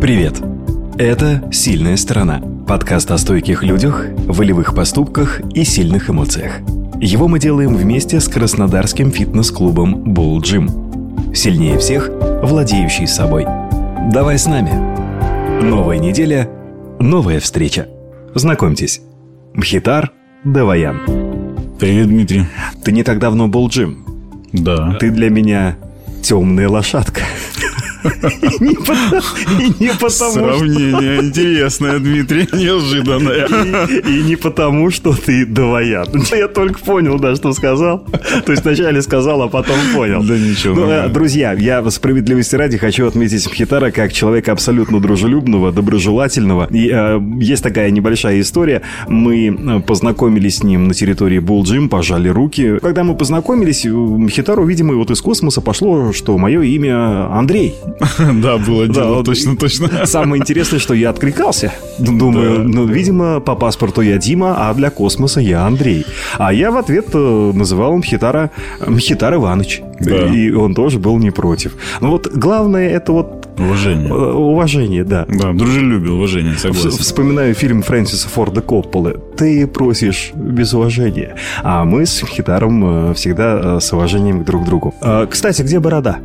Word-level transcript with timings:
Привет! 0.00 0.40
Это 0.96 1.42
«Сильная 1.50 1.96
сторона»– 1.96 2.40
подкаст 2.68 3.10
о 3.10 3.18
стойких 3.18 3.64
людях, 3.64 4.06
волевых 4.26 4.72
поступках 4.72 5.40
и 5.54 5.64
сильных 5.64 6.08
эмоциях. 6.08 6.60
Его 7.00 7.26
мы 7.26 7.40
делаем 7.40 7.74
вместе 7.74 8.20
с 8.20 8.28
краснодарским 8.28 9.10
фитнес-клубом 9.10 10.14
Bull 10.14 10.38
Gym. 10.38 11.34
Сильнее 11.34 11.78
всех, 11.80 12.10
владеющий 12.44 13.08
собой. 13.08 13.44
Давай 14.12 14.38
с 14.38 14.46
нами. 14.46 14.70
Новая 15.64 15.98
неделя, 15.98 16.48
новая 17.00 17.40
встреча. 17.40 17.88
Знакомьтесь. 18.36 19.00
Мхитар 19.52 20.12
Даваян. 20.44 21.00
Привет, 21.80 22.06
Дмитрий. 22.06 22.44
Ты 22.84 22.92
не 22.92 23.02
так 23.02 23.18
давно 23.18 23.48
был 23.48 23.68
Джим. 23.68 24.04
Да. 24.52 24.96
Ты 25.00 25.10
для 25.10 25.28
меня 25.28 25.76
темная 26.22 26.68
лошадка. 26.68 27.22
И 28.04 28.64
не 28.64 29.90
потому, 29.90 30.10
Сравнение 30.10 31.20
интересное, 31.20 31.98
Дмитрий, 31.98 32.48
неожиданное. 32.52 33.46
И, 33.88 34.22
не 34.22 34.36
потому, 34.36 34.90
что 34.90 35.12
ты 35.14 35.44
двоян. 35.44 36.08
Я 36.30 36.48
только 36.48 36.78
понял, 36.78 37.18
да, 37.18 37.34
что 37.34 37.52
сказал. 37.52 38.04
То 38.44 38.52
есть 38.52 38.64
вначале 38.64 39.02
сказал, 39.02 39.42
а 39.42 39.48
потом 39.48 39.76
понял. 39.94 40.22
Да 40.22 40.36
ничего. 40.36 40.74
Ну, 40.74 40.90
э, 40.90 41.08
друзья, 41.08 41.52
я 41.52 41.88
справедливости 41.90 42.56
ради 42.56 42.78
хочу 42.78 43.06
отметить 43.06 43.46
Мхитара 43.46 43.90
как 43.90 44.12
человека 44.12 44.52
абсолютно 44.52 45.00
дружелюбного, 45.00 45.72
доброжелательного. 45.72 46.68
Э, 46.72 47.20
есть 47.40 47.62
такая 47.62 47.90
небольшая 47.90 48.40
история. 48.40 48.82
Мы 49.08 49.48
э, 49.48 49.80
познакомились 49.80 50.58
с 50.58 50.62
ним 50.62 50.88
на 50.88 50.94
территории 50.94 51.40
Gym, 51.40 51.88
пожали 51.88 52.28
руки. 52.28 52.78
Когда 52.80 53.04
мы 53.04 53.16
познакомились, 53.16 53.84
Мхитару, 53.84 54.64
видимо, 54.64 54.94
вот 54.94 55.10
из 55.10 55.20
космоса 55.20 55.60
пошло, 55.60 56.12
что 56.12 56.36
мое 56.38 56.62
имя 56.62 57.32
Андрей. 57.32 57.74
Да, 58.42 58.58
было 58.58 58.88
дело, 58.88 59.24
точно, 59.24 59.56
точно. 59.56 59.88
Самое 60.06 60.40
интересное, 60.40 60.78
что 60.78 60.94
я 60.94 61.10
откликался. 61.10 61.72
Думаю, 61.98 62.68
ну, 62.68 62.86
видимо, 62.86 63.40
по 63.40 63.54
паспорту 63.54 64.00
я 64.02 64.18
Дима, 64.18 64.68
а 64.68 64.74
для 64.74 64.90
космоса 64.90 65.40
я 65.40 65.66
Андрей. 65.66 66.06
А 66.38 66.52
я 66.52 66.70
в 66.70 66.76
ответ 66.76 67.06
э, 67.14 67.52
называл 67.54 67.96
Мхитара 67.96 68.50
Мхитар 68.86 69.34
Иваныч. 69.34 69.82
Да. 70.00 70.26
И 70.26 70.50
он 70.52 70.74
тоже 70.74 70.98
был 70.98 71.18
не 71.18 71.30
против. 71.30 71.74
Ну 72.00 72.10
вот 72.10 72.28
главное 72.28 72.88
это 72.88 73.12
вот 73.12 73.48
э, 73.56 73.62
Уважение. 73.62 74.14
уважение, 74.14 75.04
да. 75.04 75.26
Да, 75.28 75.52
дружелюбие, 75.52 76.12
уважение, 76.12 76.56
согласен. 76.56 76.90
Вспоминаю 76.90 77.54
фильм 77.54 77.82
Фрэнсиса 77.82 78.28
Форда 78.28 78.60
Копполы. 78.60 79.20
Ты 79.36 79.66
просишь 79.66 80.30
без 80.34 80.72
уважения. 80.74 81.34
А 81.62 81.84
мы 81.84 82.06
с 82.06 82.22
Мхитаром 82.22 83.10
э, 83.10 83.14
всегда 83.14 83.76
э, 83.76 83.80
с 83.80 83.92
уважением 83.92 84.44
друг 84.44 84.62
к 84.62 84.66
другу. 84.66 84.94
Э, 85.00 85.26
Кстати, 85.28 85.62
где 85.62 85.80
борода? 85.80 86.18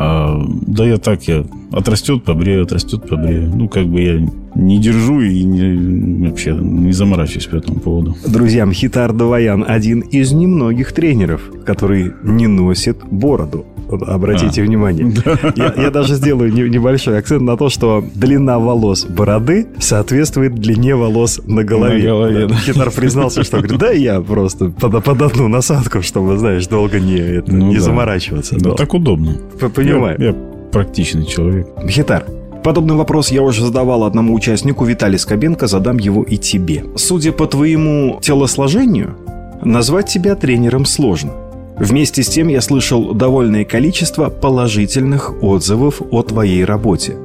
А, 0.00 0.40
да 0.66 0.86
я 0.86 0.98
так, 0.98 1.24
я 1.24 1.44
отрастет, 1.72 2.24
побрею, 2.24 2.62
отрастет, 2.62 3.08
побрею. 3.08 3.50
Ну, 3.52 3.68
как 3.68 3.86
бы 3.86 4.00
я 4.00 4.28
не 4.54 4.78
держу 4.78 5.20
и 5.20 5.42
не, 5.42 6.28
вообще 6.28 6.52
не 6.52 6.92
заморачиваюсь 6.92 7.46
по 7.46 7.56
этому 7.56 7.80
поводу. 7.80 8.16
Друзья, 8.24 8.64
Мхитар 8.64 9.12
Даваян 9.12 9.64
один 9.66 10.00
из 10.00 10.30
немногих 10.32 10.92
тренеров, 10.92 11.42
который 11.66 12.12
не 12.22 12.46
носит 12.46 12.98
бороду. 13.10 13.66
Обратите 13.90 14.62
А. 14.62 14.64
внимание. 14.64 15.12
Я, 15.56 15.74
я 15.76 15.90
даже 15.90 16.14
сделаю 16.14 16.52
не- 16.52 16.68
небольшой 16.68 17.18
акцент 17.18 17.42
на 17.42 17.56
то, 17.56 17.68
что 17.68 18.04
длина 18.14 18.58
волос 18.58 19.04
бороды 19.06 19.66
соответствует 19.78 20.54
длине 20.54 20.94
волос 20.94 21.40
на 21.46 21.64
голове. 21.64 21.98
На 21.98 22.04
голове, 22.04 22.46
да. 22.46 22.54
Мхитар 22.54 22.90
признался, 22.90 23.42
что 23.44 23.58
говорит, 23.58 23.78
да 23.78 23.90
я 23.90 24.20
просто 24.20 24.70
под, 24.70 25.02
под 25.04 25.22
одну 25.22 25.48
насадку, 25.48 26.02
чтобы, 26.02 26.36
знаешь, 26.38 26.66
долго 26.66 27.00
не, 27.00 27.16
это, 27.18 27.52
Ну 27.52 27.68
не 27.68 27.76
да. 27.76 27.80
заморачиваться. 27.80 28.56
Да, 28.58 28.70
Но- 28.70 28.74
так 28.74 28.92
удобно. 28.94 29.34
Понимаю. 29.74 30.16
Я, 30.18 30.26
я 30.28 30.34
практичный 30.72 31.24
человек. 31.24 31.66
Мхитар, 31.82 32.24
подобный 32.62 32.94
вопрос 32.94 33.30
я 33.32 33.42
уже 33.42 33.64
задавал 33.64 34.04
одному 34.04 34.34
участнику, 34.34 34.84
Виталий 34.84 35.18
Скобенко, 35.18 35.66
задам 35.66 35.98
его 35.98 36.22
и 36.22 36.36
тебе. 36.36 36.84
Судя 36.96 37.32
по 37.32 37.46
твоему 37.46 38.18
телосложению, 38.20 39.16
назвать 39.64 40.06
тебя 40.08 40.34
тренером 40.34 40.84
сложно. 40.84 41.32
Вместе 41.78 42.22
с 42.22 42.28
тем 42.28 42.48
я 42.48 42.60
слышал 42.60 43.14
довольное 43.14 43.64
количество 43.64 44.30
положительных 44.30 45.42
отзывов 45.42 46.02
о 46.10 46.22
твоей 46.22 46.64
работе. 46.64 47.16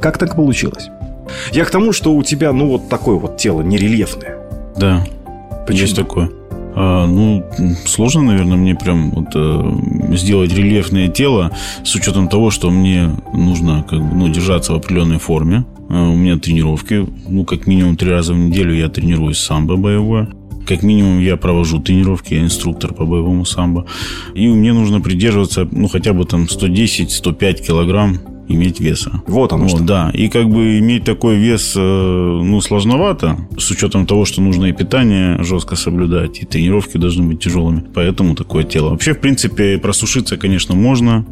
Как 0.00 0.18
так 0.18 0.34
получилось? 0.34 0.88
Я 1.52 1.64
к 1.64 1.70
тому, 1.70 1.92
что 1.92 2.12
у 2.14 2.22
тебя, 2.22 2.52
ну, 2.52 2.68
вот 2.68 2.88
такое 2.88 3.16
вот 3.16 3.36
тело 3.36 3.62
нерельефное. 3.62 4.38
Да, 4.76 5.06
Почему? 5.66 5.82
есть 5.82 5.96
такое. 5.96 6.30
А, 6.74 7.06
ну, 7.06 7.44
сложно, 7.84 8.22
наверное, 8.22 8.56
мне 8.56 8.74
прям 8.74 9.10
вот, 9.10 9.28
э, 9.34 10.16
сделать 10.16 10.52
рельефное 10.52 11.08
тело 11.08 11.52
с 11.84 11.94
учетом 11.94 12.28
того, 12.28 12.50
что 12.50 12.70
мне 12.70 13.10
нужно 13.32 13.84
как 13.88 14.00
бы, 14.00 14.16
ну, 14.16 14.28
держаться 14.28 14.72
в 14.72 14.76
определенной 14.76 15.18
форме. 15.18 15.64
А, 15.90 16.08
у 16.08 16.16
меня 16.16 16.38
тренировки, 16.38 17.06
ну, 17.28 17.44
как 17.44 17.66
минимум 17.66 17.96
три 17.96 18.10
раза 18.10 18.34
в 18.34 18.38
неделю 18.38 18.74
я 18.74 18.88
тренируюсь 18.88 19.38
самбо 19.38 19.76
боевое. 19.76 20.28
Как 20.66 20.82
минимум 20.82 21.20
я 21.20 21.36
провожу 21.36 21.80
тренировки, 21.80 22.34
я 22.34 22.42
инструктор 22.42 22.94
по 22.94 23.04
боевому 23.04 23.44
самбо. 23.44 23.86
И 24.34 24.48
мне 24.48 24.72
нужно 24.72 25.00
придерживаться, 25.00 25.68
ну, 25.70 25.88
хотя 25.88 26.12
бы 26.12 26.24
там 26.24 26.44
110-105 26.44 27.66
килограмм 27.66 28.18
иметь 28.48 28.80
веса. 28.80 29.22
Вот 29.26 29.52
оно 29.52 29.64
Вот, 29.64 29.70
что. 29.76 29.84
да. 29.84 30.10
И 30.14 30.28
как 30.28 30.48
бы 30.48 30.78
иметь 30.78 31.04
такой 31.04 31.36
вес, 31.36 31.74
э, 31.76 31.80
ну, 31.80 32.60
сложновато, 32.60 33.36
с 33.58 33.70
учетом 33.70 34.06
того, 34.06 34.24
что 34.24 34.40
нужно 34.42 34.66
и 34.66 34.72
питание 34.72 35.42
жестко 35.42 35.76
соблюдать, 35.76 36.40
и 36.42 36.44
тренировки 36.46 36.98
должны 36.98 37.24
быть 37.24 37.40
тяжелыми. 37.40 37.82
Поэтому 37.94 38.34
такое 38.34 38.64
тело. 38.64 38.90
Вообще, 38.90 39.14
в 39.14 39.20
принципе, 39.20 39.78
просушиться, 39.78 40.36
конечно, 40.36 40.74
можно. 40.74 41.24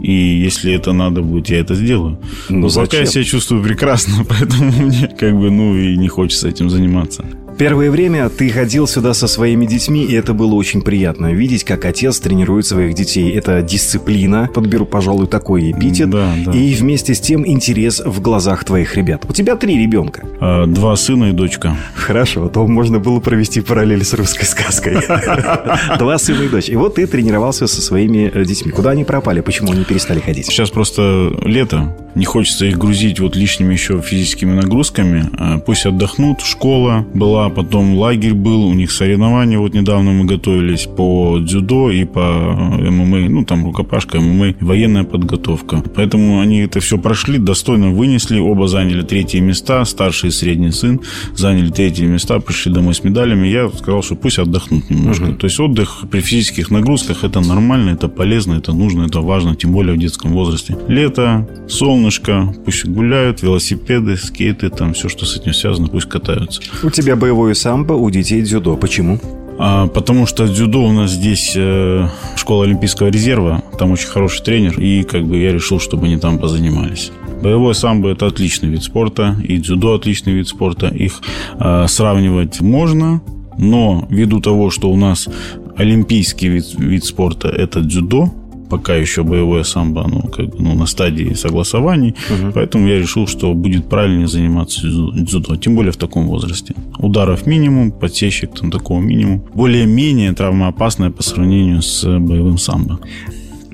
И 0.00 0.12
если 0.12 0.72
это 0.74 0.92
надо 0.92 1.22
будет, 1.22 1.48
я 1.50 1.60
это 1.60 1.74
сделаю. 1.74 2.18
Ну, 2.48 2.58
Но 2.58 2.68
пока 2.68 2.80
зачем? 2.82 3.00
я 3.00 3.06
себя 3.06 3.24
чувствую 3.24 3.62
прекрасно, 3.62 4.24
поэтому 4.28 4.72
мне 4.72 5.08
как 5.18 5.38
бы, 5.38 5.50
ну, 5.50 5.76
и 5.76 5.96
не 5.96 6.08
хочется 6.08 6.48
этим 6.48 6.68
заниматься. 6.70 7.24
Первое 7.58 7.88
время 7.90 8.28
ты 8.30 8.50
ходил 8.50 8.88
сюда 8.88 9.14
со 9.14 9.28
своими 9.28 9.64
детьми, 9.64 10.04
и 10.04 10.12
это 10.14 10.34
было 10.34 10.54
очень 10.54 10.82
приятно. 10.82 11.32
Видеть, 11.32 11.62
как 11.62 11.84
отец 11.84 12.18
тренирует 12.18 12.66
своих 12.66 12.94
детей. 12.94 13.30
Это 13.30 13.62
дисциплина, 13.62 14.50
подберу, 14.52 14.86
пожалуй, 14.86 15.28
такой 15.28 15.70
эпитет. 15.70 16.10
Да, 16.10 16.34
да. 16.44 16.52
И 16.52 16.74
вместе 16.74 17.14
с 17.14 17.20
тем 17.20 17.46
интерес 17.46 18.02
в 18.04 18.20
глазах 18.20 18.64
твоих 18.64 18.96
ребят. 18.96 19.24
У 19.28 19.32
тебя 19.32 19.54
три 19.54 19.78
ребенка. 19.80 20.26
А, 20.40 20.66
Два 20.66 20.96
сына 20.96 21.26
и 21.26 21.32
дочка. 21.32 21.76
Хорошо, 21.94 22.48
то 22.48 22.66
можно 22.66 22.98
было 22.98 23.20
провести 23.20 23.60
параллель 23.60 24.04
с 24.04 24.14
русской 24.14 24.46
сказкой. 24.46 24.96
Два 25.98 26.18
сына 26.18 26.42
и 26.42 26.48
дочь. 26.48 26.68
И 26.68 26.74
вот 26.74 26.96
ты 26.96 27.06
тренировался 27.06 27.68
со 27.68 27.80
своими 27.80 28.32
э, 28.34 28.44
детьми. 28.44 28.72
Куда 28.72 28.90
они 28.90 29.04
пропали? 29.04 29.40
Почему 29.42 29.70
они 29.70 29.84
перестали 29.84 30.18
ходить? 30.18 30.46
Сейчас 30.46 30.70
просто 30.70 31.30
лето, 31.44 31.94
не 32.16 32.24
хочется 32.24 32.66
их 32.66 32.78
грузить 32.78 33.20
вот 33.20 33.36
лишними 33.36 33.72
еще 33.72 34.00
физическими 34.00 34.52
нагрузками. 34.52 35.30
А 35.38 35.58
Пусть 35.58 35.86
отдохнут, 35.86 36.40
школа 36.42 37.06
была, 37.14 37.43
потом 37.50 37.96
лагерь 37.96 38.34
был, 38.34 38.66
у 38.66 38.74
них 38.74 38.90
соревнования. 38.90 39.58
Вот 39.58 39.74
недавно 39.74 40.12
мы 40.12 40.24
готовились 40.24 40.86
по 40.86 41.38
дзюдо 41.40 41.90
и 41.90 42.04
по 42.04 42.20
ММА, 42.20 43.28
ну 43.28 43.44
там 43.44 43.64
рукопашка, 43.64 44.20
ММА, 44.20 44.54
военная 44.60 45.04
подготовка. 45.04 45.82
Поэтому 45.94 46.40
они 46.40 46.58
это 46.58 46.80
все 46.80 46.98
прошли, 46.98 47.38
достойно 47.38 47.90
вынесли, 47.90 48.38
оба 48.38 48.68
заняли 48.68 49.02
третьи 49.02 49.40
места, 49.40 49.84
старший 49.84 50.28
и 50.28 50.32
средний 50.32 50.72
сын 50.72 51.00
заняли 51.34 51.70
третьи 51.70 52.04
места, 52.04 52.38
пришли 52.40 52.72
домой 52.72 52.94
с 52.94 53.04
медалями. 53.04 53.48
Я 53.48 53.68
сказал, 53.68 54.02
что 54.02 54.14
пусть 54.14 54.38
отдохнут 54.38 54.90
немножко. 54.90 55.32
То 55.32 55.46
есть 55.46 55.60
отдых 55.60 56.04
при 56.10 56.20
физических 56.20 56.70
нагрузках 56.70 57.24
это 57.24 57.40
нормально, 57.40 57.90
это 57.90 58.08
полезно, 58.08 58.54
это 58.54 58.72
нужно, 58.72 59.06
это 59.06 59.20
важно, 59.20 59.54
тем 59.56 59.72
более 59.72 59.94
в 59.94 59.98
детском 59.98 60.32
возрасте. 60.32 60.76
Лето, 60.88 61.48
солнышко, 61.68 62.54
пусть 62.64 62.86
гуляют, 62.86 63.42
велосипеды, 63.42 64.16
скейты, 64.16 64.70
там 64.70 64.92
все, 64.94 65.08
что 65.08 65.26
с 65.26 65.36
этим 65.36 65.52
связано, 65.52 65.88
пусть 65.88 66.08
катаются. 66.08 66.60
У 66.82 66.90
тебя 66.90 67.16
боевое 67.34 67.54
самбо, 67.54 67.94
у 67.94 68.10
детей 68.10 68.42
дзюдо. 68.42 68.76
Почему? 68.76 69.18
А, 69.58 69.88
потому 69.88 70.24
что 70.26 70.46
дзюдо 70.46 70.84
у 70.84 70.92
нас 70.92 71.10
здесь 71.10 71.52
э, 71.56 72.06
школа 72.36 72.64
Олимпийского 72.64 73.08
резерва, 73.08 73.60
там 73.76 73.90
очень 73.90 74.06
хороший 74.06 74.44
тренер, 74.44 74.78
и 74.78 75.02
как 75.02 75.24
бы 75.24 75.36
я 75.36 75.52
решил, 75.52 75.80
чтобы 75.80 76.06
они 76.06 76.16
там 76.16 76.38
позанимались. 76.38 77.10
Боевое 77.42 77.74
самбо 77.74 78.10
это 78.10 78.26
отличный 78.26 78.68
вид 78.68 78.84
спорта, 78.84 79.36
и 79.42 79.58
дзюдо 79.58 79.94
отличный 79.94 80.32
вид 80.32 80.46
спорта. 80.46 80.86
Их 80.86 81.20
э, 81.58 81.86
сравнивать 81.88 82.60
можно, 82.60 83.20
но 83.58 84.06
ввиду 84.08 84.40
того, 84.40 84.70
что 84.70 84.88
у 84.90 84.96
нас 84.96 85.28
олимпийский 85.76 86.48
вид, 86.48 86.66
вид 86.78 87.04
спорта 87.04 87.48
это 87.48 87.80
дзюдо, 87.80 88.32
пока 88.78 88.94
еще 88.96 89.22
боевое 89.22 89.62
самбо, 89.64 90.06
ну, 90.08 90.22
как 90.36 90.46
бы, 90.46 90.56
ну, 90.58 90.74
на 90.74 90.86
стадии 90.86 91.34
согласований. 91.34 92.14
Поэтому 92.54 92.88
я 92.88 92.98
решил, 92.98 93.26
что 93.28 93.54
будет 93.54 93.88
правильнее 93.88 94.26
заниматься 94.26 94.86
дзю- 94.86 95.12
дзюдо, 95.12 95.56
тем 95.56 95.76
более 95.76 95.90
в 95.92 95.96
таком 95.96 96.26
возрасте. 96.26 96.74
Ударов 96.98 97.46
минимум, 97.46 97.92
подсечек 97.92 98.50
там 98.60 98.70
такого 98.70 99.00
минимум. 99.00 99.42
Более-менее 99.54 100.32
травмоопасное 100.32 101.10
по 101.10 101.22
сравнению 101.22 101.82
с 101.82 102.04
боевым 102.18 102.58
самбо. 102.58 102.98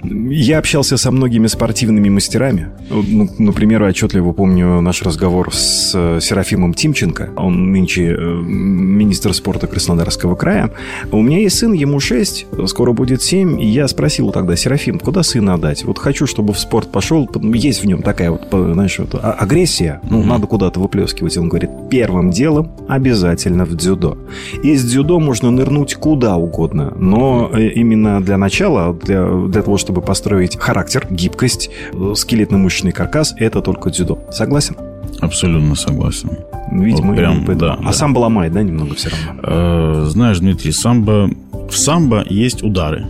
Я 0.02 0.58
общался 0.58 0.96
со 0.96 1.10
многими 1.10 1.46
спортивными 1.46 2.08
мастерами. 2.08 2.68
Ну, 2.90 3.28
например, 3.38 3.82
отчетливо 3.82 4.32
помню 4.32 4.80
наш 4.80 5.02
разговор 5.02 5.52
с 5.52 5.92
э, 5.94 6.20
Серафимом 6.20 6.74
Тимченко. 6.74 7.30
Он 7.36 7.72
нынче 7.72 8.14
э, 8.14 8.18
министр 8.18 9.34
спорта 9.34 9.66
Краснодарского 9.66 10.36
края. 10.36 10.70
У 11.12 11.20
меня 11.20 11.38
есть 11.38 11.58
сын, 11.58 11.72
ему 11.72 12.00
6, 12.00 12.46
скоро 12.66 12.92
будет 12.92 13.22
7. 13.22 13.60
И 13.60 13.66
я 13.66 13.88
спросил 13.88 14.32
тогда, 14.32 14.56
Серафим, 14.56 14.98
куда 14.98 15.22
сына 15.22 15.54
отдать? 15.54 15.84
Вот 15.84 15.98
хочу, 15.98 16.26
чтобы 16.26 16.54
в 16.54 16.58
спорт 16.58 16.90
пошел. 16.90 17.28
Есть 17.54 17.82
в 17.82 17.86
нем 17.86 18.02
такая 18.02 18.30
вот, 18.30 18.48
знаешь, 18.50 18.98
вот, 18.98 19.14
а, 19.14 19.32
агрессия. 19.32 20.00
Ну, 20.08 20.22
mm-hmm. 20.22 20.26
надо 20.26 20.46
куда-то 20.46 20.80
выплескивать. 20.80 21.36
Он 21.36 21.48
говорит, 21.48 21.70
первым 21.90 22.30
делом 22.30 22.72
обязательно 22.88 23.64
в 23.64 23.74
дзюдо. 23.74 24.16
Из 24.62 24.84
дзюдо 24.84 25.20
можно 25.20 25.50
нырнуть 25.50 25.94
куда 25.94 26.36
угодно. 26.36 26.94
Но 26.96 27.50
э, 27.52 27.68
именно 27.68 28.22
для 28.22 28.38
начала, 28.38 28.94
для, 28.94 29.26
для 29.26 29.62
того, 29.62 29.76
чтобы 29.76 29.89
построить 29.98 30.56
характер, 30.56 31.06
гибкость, 31.10 31.70
скелетно-мышечный 31.92 32.92
каркас, 32.92 33.34
это 33.36 33.60
только 33.60 33.90
дзюдо. 33.90 34.20
Согласен? 34.30 34.76
Абсолютно 35.20 35.74
согласен. 35.74 36.30
Видимо, 36.70 37.08
вот 37.08 37.16
прям, 37.16 37.44
да, 37.58 37.74
а 37.74 37.82
да. 37.82 37.92
самбо 37.92 38.20
ломает, 38.20 38.52
да, 38.52 38.62
немного 38.62 38.94
все 38.94 39.10
равно? 39.10 39.40
Э, 39.42 40.04
знаешь, 40.08 40.38
Дмитрий, 40.38 40.72
самбо... 40.72 41.28
В 41.68 41.76
самбо 41.76 42.24
есть 42.28 42.62
удары. 42.62 43.06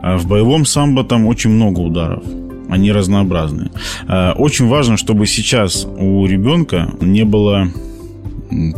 А 0.00 0.18
в 0.18 0.26
боевом 0.26 0.64
самбо 0.64 1.04
там 1.04 1.26
очень 1.26 1.50
много 1.50 1.80
ударов. 1.80 2.22
Они 2.68 2.92
разнообразные. 2.92 3.70
Э, 4.08 4.32
очень 4.32 4.68
важно, 4.68 4.96
чтобы 4.96 5.26
сейчас 5.26 5.86
у 5.86 6.26
ребенка 6.26 6.90
не 7.00 7.24
было 7.24 7.68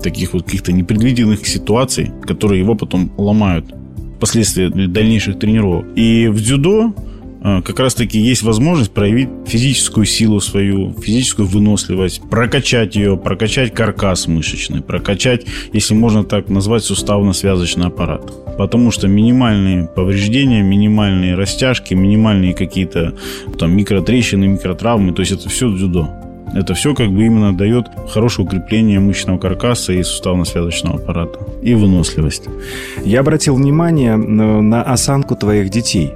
таких 0.02 0.34
вот 0.34 0.44
каких-то 0.44 0.72
непредвиденных 0.72 1.46
ситуаций, 1.46 2.12
которые 2.22 2.60
его 2.60 2.74
потом 2.74 3.10
ломают 3.16 3.74
впоследствии 4.16 4.86
дальнейших 4.86 5.38
тренировок. 5.38 5.86
И 5.96 6.28
в 6.28 6.40
дзюдо 6.40 6.94
как 7.44 7.78
раз-таки 7.78 8.18
есть 8.18 8.42
возможность 8.42 8.92
проявить 8.92 9.28
физическую 9.46 10.06
силу 10.06 10.40
свою, 10.40 10.94
физическую 10.94 11.46
выносливость, 11.46 12.22
прокачать 12.30 12.96
ее, 12.96 13.18
прокачать 13.18 13.74
каркас 13.74 14.26
мышечный, 14.26 14.80
прокачать, 14.80 15.44
если 15.74 15.92
можно 15.92 16.24
так 16.24 16.48
назвать, 16.48 16.84
суставно-связочный 16.84 17.88
аппарат. 17.88 18.56
Потому 18.56 18.90
что 18.90 19.08
минимальные 19.08 19.88
повреждения, 19.94 20.62
минимальные 20.62 21.34
растяжки, 21.34 21.92
минимальные 21.92 22.54
какие-то 22.54 23.14
там 23.58 23.76
микротрещины, 23.76 24.46
микротравмы, 24.46 25.12
то 25.12 25.20
есть 25.20 25.32
это 25.32 25.50
все 25.50 25.70
дзюдо. 25.70 26.08
Это 26.54 26.72
все 26.72 26.94
как 26.94 27.10
бы 27.10 27.26
именно 27.26 27.54
дает 27.54 27.86
хорошее 28.08 28.46
укрепление 28.46 29.00
мышечного 29.00 29.38
каркаса 29.38 29.92
и 29.92 30.02
суставно-связочного 30.02 30.96
аппарата. 30.96 31.38
И 31.62 31.74
выносливость. 31.74 32.44
Я 33.04 33.20
обратил 33.20 33.56
внимание 33.56 34.16
на 34.16 34.82
осанку 34.82 35.36
твоих 35.36 35.68
детей. 35.68 36.12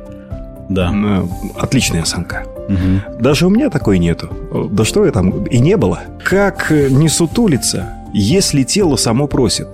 Да. 0.68 0.92
Э, 0.94 1.26
отличная 1.58 2.02
осанка. 2.02 2.44
Угу. 2.68 3.20
Даже 3.22 3.46
у 3.46 3.50
меня 3.50 3.70
такой 3.70 3.98
нету. 3.98 4.28
Да 4.70 4.84
что 4.84 5.04
я 5.04 5.12
там 5.12 5.44
и 5.44 5.58
не 5.58 5.76
было. 5.76 6.00
Как 6.22 6.70
не 6.70 7.08
сутулиться, 7.08 7.92
если 8.12 8.62
тело 8.62 8.96
само 8.96 9.26
просит? 9.26 9.68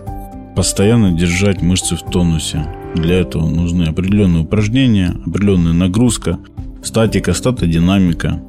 Постоянно 0.54 1.12
держать 1.12 1.62
мышцы 1.62 1.96
в 1.96 2.02
тонусе. 2.02 2.64
Для 2.94 3.20
этого 3.20 3.48
нужны 3.48 3.84
определенные 3.84 4.44
упражнения, 4.44 5.16
определенная 5.26 5.72
нагрузка, 5.72 6.38
статика, 6.82 7.32
статодинамика. 7.32 8.40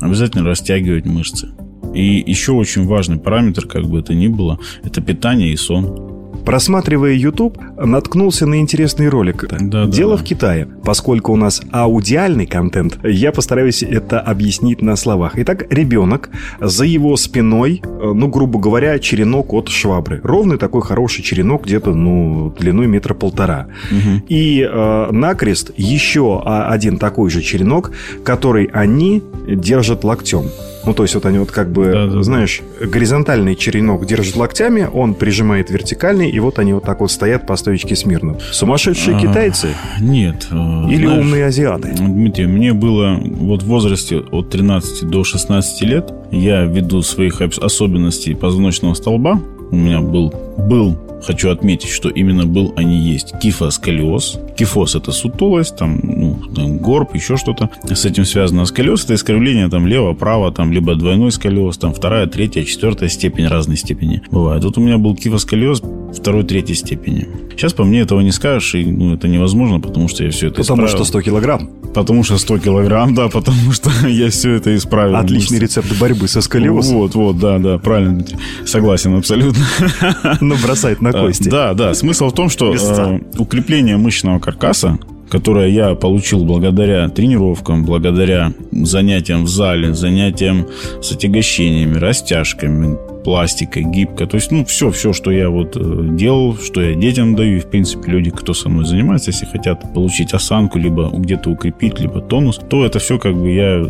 Обязательно 0.00 0.44
растягивать 0.44 1.06
мышцы. 1.06 1.50
И 1.94 2.22
еще 2.26 2.52
очень 2.52 2.86
важный 2.86 3.18
параметр, 3.18 3.66
как 3.66 3.84
бы 3.86 4.00
это 4.00 4.14
ни 4.14 4.28
было, 4.28 4.58
это 4.82 5.00
питание 5.00 5.52
и 5.52 5.56
сон. 5.56 6.09
Просматривая 6.44 7.12
YouTube, 7.12 7.58
наткнулся 7.76 8.46
на 8.46 8.60
интересный 8.60 9.08
ролик. 9.08 9.44
Да, 9.60 9.86
Дело 9.86 10.16
да, 10.16 10.22
в 10.22 10.24
Китае. 10.24 10.68
Поскольку 10.84 11.32
у 11.32 11.36
нас 11.36 11.60
аудиальный 11.70 12.46
контент, 12.46 12.98
я 13.04 13.32
постараюсь 13.32 13.82
это 13.82 14.20
объяснить 14.20 14.82
на 14.82 14.96
словах. 14.96 15.32
Итак, 15.36 15.66
ребенок, 15.70 16.30
за 16.60 16.84
его 16.84 17.16
спиной, 17.16 17.82
э, 17.84 18.12
ну, 18.14 18.28
грубо 18.28 18.58
говоря, 18.58 18.98
черенок 18.98 19.52
от 19.52 19.68
швабры. 19.68 20.20
Ровный 20.22 20.58
такой 20.58 20.82
хороший 20.82 21.22
черенок, 21.22 21.64
где-то, 21.66 21.94
ну, 21.94 22.54
длиной 22.58 22.86
метра 22.86 23.14
полтора. 23.14 23.68
Угу. 23.90 24.24
И 24.28 24.66
э, 24.68 25.08
накрест 25.12 25.72
еще 25.76 26.42
один 26.44 26.98
такой 26.98 27.30
же 27.30 27.42
черенок, 27.42 27.92
который 28.24 28.64
они 28.72 29.22
держат 29.46 30.04
локтем. 30.04 30.44
Ну, 30.84 30.94
то 30.94 31.02
есть 31.02 31.14
вот 31.14 31.26
они 31.26 31.38
вот 31.38 31.50
как 31.50 31.70
бы, 31.70 31.90
да, 31.92 32.06
да, 32.06 32.22
знаешь, 32.22 32.62
горизонтальный 32.80 33.54
черенок 33.54 34.06
держит 34.06 34.36
локтями, 34.36 34.88
он 34.92 35.14
прижимает 35.14 35.70
вертикальный, 35.70 36.30
и 36.30 36.38
вот 36.40 36.58
они 36.58 36.72
вот 36.72 36.84
так 36.84 37.00
вот 37.00 37.10
стоят 37.10 37.46
по 37.46 37.56
стоечке 37.56 37.96
смирно. 37.96 38.38
Сумасшедшие 38.52 39.16
а, 39.16 39.20
китайцы? 39.20 39.68
Нет. 40.00 40.46
Э, 40.50 40.54
Или 40.88 41.06
знаешь, 41.06 41.24
умные 41.24 41.46
азиаты? 41.46 41.92
Дмитрий, 41.92 42.46
мне 42.46 42.72
было 42.72 43.20
вот 43.22 43.62
в 43.62 43.66
возрасте 43.66 44.18
от 44.18 44.50
13 44.50 45.08
до 45.08 45.24
16 45.24 45.82
лет, 45.82 46.12
я 46.30 46.64
ввиду 46.64 47.02
своих 47.02 47.40
особенностей 47.42 48.34
позвоночного 48.34 48.94
столба, 48.94 49.40
у 49.70 49.76
меня 49.76 50.00
был, 50.00 50.34
был 50.68 50.98
хочу 51.22 51.50
отметить, 51.50 51.90
что 51.90 52.08
именно 52.08 52.46
был, 52.46 52.72
а 52.76 52.82
не 52.82 52.98
есть 52.98 53.38
кифосколиоз. 53.40 54.38
Кифоз– 54.56 54.94
это 54.96 55.12
сутулость, 55.12 55.76
там, 55.76 56.00
ну, 56.02 56.40
там, 56.54 56.78
горб, 56.78 57.14
еще 57.14 57.36
что-то. 57.36 57.70
С 57.84 58.04
этим 58.04 58.24
связано 58.24 58.64
сколиоз– 58.64 59.04
это 59.04 59.14
искривление 59.14 59.68
там 59.68 59.86
лево-право, 59.86 60.52
там, 60.52 60.72
либо 60.72 60.94
двойной 60.94 61.30
сколиоз, 61.32 61.78
там, 61.78 61.92
вторая, 61.92 62.26
третья, 62.26 62.64
четвертая 62.64 63.08
степень, 63.08 63.46
разной 63.46 63.76
степени 63.76 64.22
бывает. 64.30 64.62
Тут 64.62 64.78
у 64.78 64.80
меня 64.80 64.98
был 64.98 65.14
кифосколиоз 65.14 65.82
второй, 66.14 66.44
третьей 66.44 66.74
степени. 66.74 67.28
Сейчас 67.50 67.72
по 67.72 67.84
мне 67.84 68.00
этого 68.00 68.20
не 68.20 68.32
скажешь, 68.32 68.74
и 68.74 68.84
ну, 68.84 69.14
это 69.14 69.28
невозможно, 69.28 69.80
потому 69.80 70.08
что 70.08 70.24
я 70.24 70.30
все 70.30 70.48
это 70.48 70.62
Потому 70.62 70.86
исправил. 70.86 71.04
что 71.04 71.04
100 71.04 71.22
килограмм. 71.22 71.70
Потому 71.94 72.24
что 72.24 72.38
100 72.38 72.58
килограмм, 72.58 73.14
да, 73.14 73.28
потому 73.28 73.72
что 73.72 73.90
я 74.08 74.30
все 74.30 74.52
это 74.54 74.74
исправил. 74.76 75.16
Отличный 75.16 75.58
рецепт 75.58 75.92
борьбы 75.98 76.28
со 76.28 76.40
сколиозом. 76.40 76.96
Вот, 76.96 77.14
вот, 77.14 77.38
да, 77.38 77.58
да, 77.58 77.78
правильно. 77.78 78.24
Согласен 78.64 79.16
абсолютно. 79.16 79.64
Но 80.50 80.56
бросает 80.66 81.00
на 81.00 81.12
кости. 81.12 81.48
Да, 81.48 81.74
да. 81.74 81.94
Смысл 81.94 82.28
в 82.28 82.34
том, 82.34 82.48
что 82.50 82.74
э, 82.74 83.18
укрепление 83.38 83.96
мышечного 83.96 84.38
каркаса 84.38 84.98
которое 85.30 85.68
я 85.68 85.94
получил 85.94 86.44
благодаря 86.44 87.08
тренировкам, 87.08 87.84
благодаря 87.84 88.52
занятиям 88.72 89.44
в 89.44 89.48
зале, 89.48 89.94
занятиям 89.94 90.66
с 91.00 91.12
отягощениями, 91.12 91.96
растяжками, 91.96 92.98
пластикой, 93.22 93.84
гибко. 93.84 94.26
То 94.26 94.36
есть, 94.36 94.50
ну, 94.50 94.64
все, 94.64 94.90
все, 94.90 95.12
что 95.12 95.30
я 95.30 95.48
вот 95.48 95.76
э, 95.76 96.08
делал, 96.16 96.56
что 96.56 96.82
я 96.82 96.94
детям 96.94 97.36
даю, 97.36 97.58
и, 97.58 97.60
в 97.60 97.66
принципе, 97.66 98.10
люди, 98.10 98.30
кто 98.30 98.54
со 98.54 98.68
мной 98.68 98.84
занимается, 98.84 99.30
если 99.30 99.46
хотят 99.46 99.94
получить 99.94 100.34
осанку, 100.34 100.78
либо 100.78 101.10
где-то 101.12 101.50
укрепить, 101.50 102.00
либо 102.00 102.20
тонус, 102.20 102.58
то 102.68 102.84
это 102.84 102.98
все 102.98 103.18
как 103.18 103.36
бы 103.36 103.50
я 103.52 103.86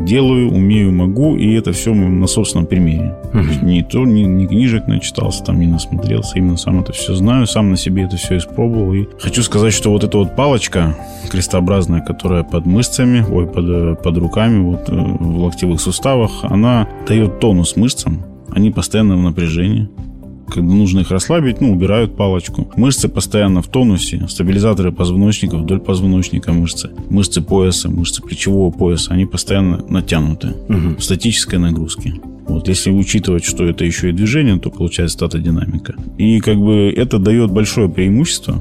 делаю, 0.00 0.50
умею, 0.50 0.92
могу, 0.92 1.36
и 1.36 1.52
это 1.52 1.72
все 1.72 1.94
на 1.94 2.26
собственном 2.26 2.66
примере. 2.66 3.14
Ни, 3.62 3.82
то, 3.82 4.04
ни, 4.04 4.22
ни 4.22 4.46
книжек 4.46 4.86
начитался, 4.86 5.44
там 5.44 5.60
не 5.60 5.66
насмотрелся, 5.66 6.38
именно 6.38 6.56
сам 6.56 6.80
это 6.80 6.92
все 6.92 7.14
знаю, 7.14 7.46
сам 7.46 7.70
на 7.70 7.76
себе 7.76 8.04
это 8.04 8.16
все 8.16 8.38
испробовал. 8.38 8.94
И 8.94 9.06
хочу 9.18 9.42
сказать, 9.42 9.72
что 9.72 9.90
вот 9.90 10.04
эта 10.04 10.18
вот 10.18 10.36
палочка 10.36 10.96
крестообразная, 11.30 12.00
которая 12.00 12.42
под 12.42 12.66
мышцами, 12.66 13.24
ой, 13.30 13.46
под, 13.46 14.02
под 14.02 14.18
руками, 14.18 14.62
вот 14.62 14.88
э, 14.88 14.92
в 14.92 15.44
локтевых 15.44 15.80
суставах, 15.80 16.30
она 16.42 16.88
дает 17.06 17.40
тонус 17.40 17.76
мышцам, 17.76 18.22
они 18.50 18.70
постоянно 18.70 19.16
в 19.16 19.22
напряжении. 19.22 19.88
Когда 20.50 20.74
нужно 20.74 21.00
их 21.00 21.10
расслабить, 21.10 21.60
ну, 21.60 21.72
убирают 21.72 22.16
палочку. 22.16 22.70
Мышцы 22.76 23.08
постоянно 23.08 23.62
в 23.62 23.68
тонусе. 23.68 24.26
Стабилизаторы 24.28 24.92
позвоночника, 24.92 25.56
вдоль 25.56 25.80
позвоночника 25.80 26.52
мышцы. 26.52 26.90
Мышцы 27.08 27.40
пояса, 27.40 27.90
мышцы 27.90 28.22
плечевого 28.22 28.70
пояса, 28.70 29.12
они 29.12 29.26
постоянно 29.26 29.84
натянуты 29.88 30.48
угу. 30.68 30.96
в 30.98 31.02
статической 31.02 31.58
нагрузке. 31.58 32.14
Вот, 32.48 32.66
если 32.68 32.90
учитывать, 32.90 33.44
что 33.44 33.64
это 33.64 33.84
еще 33.84 34.10
и 34.10 34.12
движение, 34.12 34.58
то 34.58 34.70
получается 34.70 35.16
статодинамика. 35.18 35.94
И 36.18 36.40
как 36.40 36.58
бы 36.58 36.92
это 36.94 37.18
дает 37.18 37.52
большое 37.52 37.88
преимущество 37.88 38.60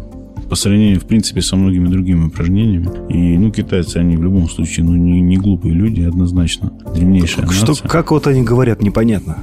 по 0.50 0.56
сравнению, 0.56 1.00
в 1.00 1.06
принципе, 1.06 1.42
со 1.42 1.56
многими 1.56 1.88
другими 1.88 2.26
упражнениями. 2.26 2.90
И, 3.10 3.38
ну, 3.38 3.52
китайцы, 3.52 3.98
они 3.98 4.18
в 4.18 4.24
любом 4.24 4.50
случае, 4.50 4.86
ну, 4.86 4.96
не, 4.96 5.22
не 5.22 5.38
глупые 5.38 5.74
люди, 5.74 6.02
однозначно. 6.02 6.72
Древнейшая 6.94 7.48
что, 7.48 7.68
нация. 7.68 7.88
Как 7.88 8.12
вот 8.12 8.28
они 8.28 8.44
говорят, 8.44 8.82
непонятно. 8.82 9.38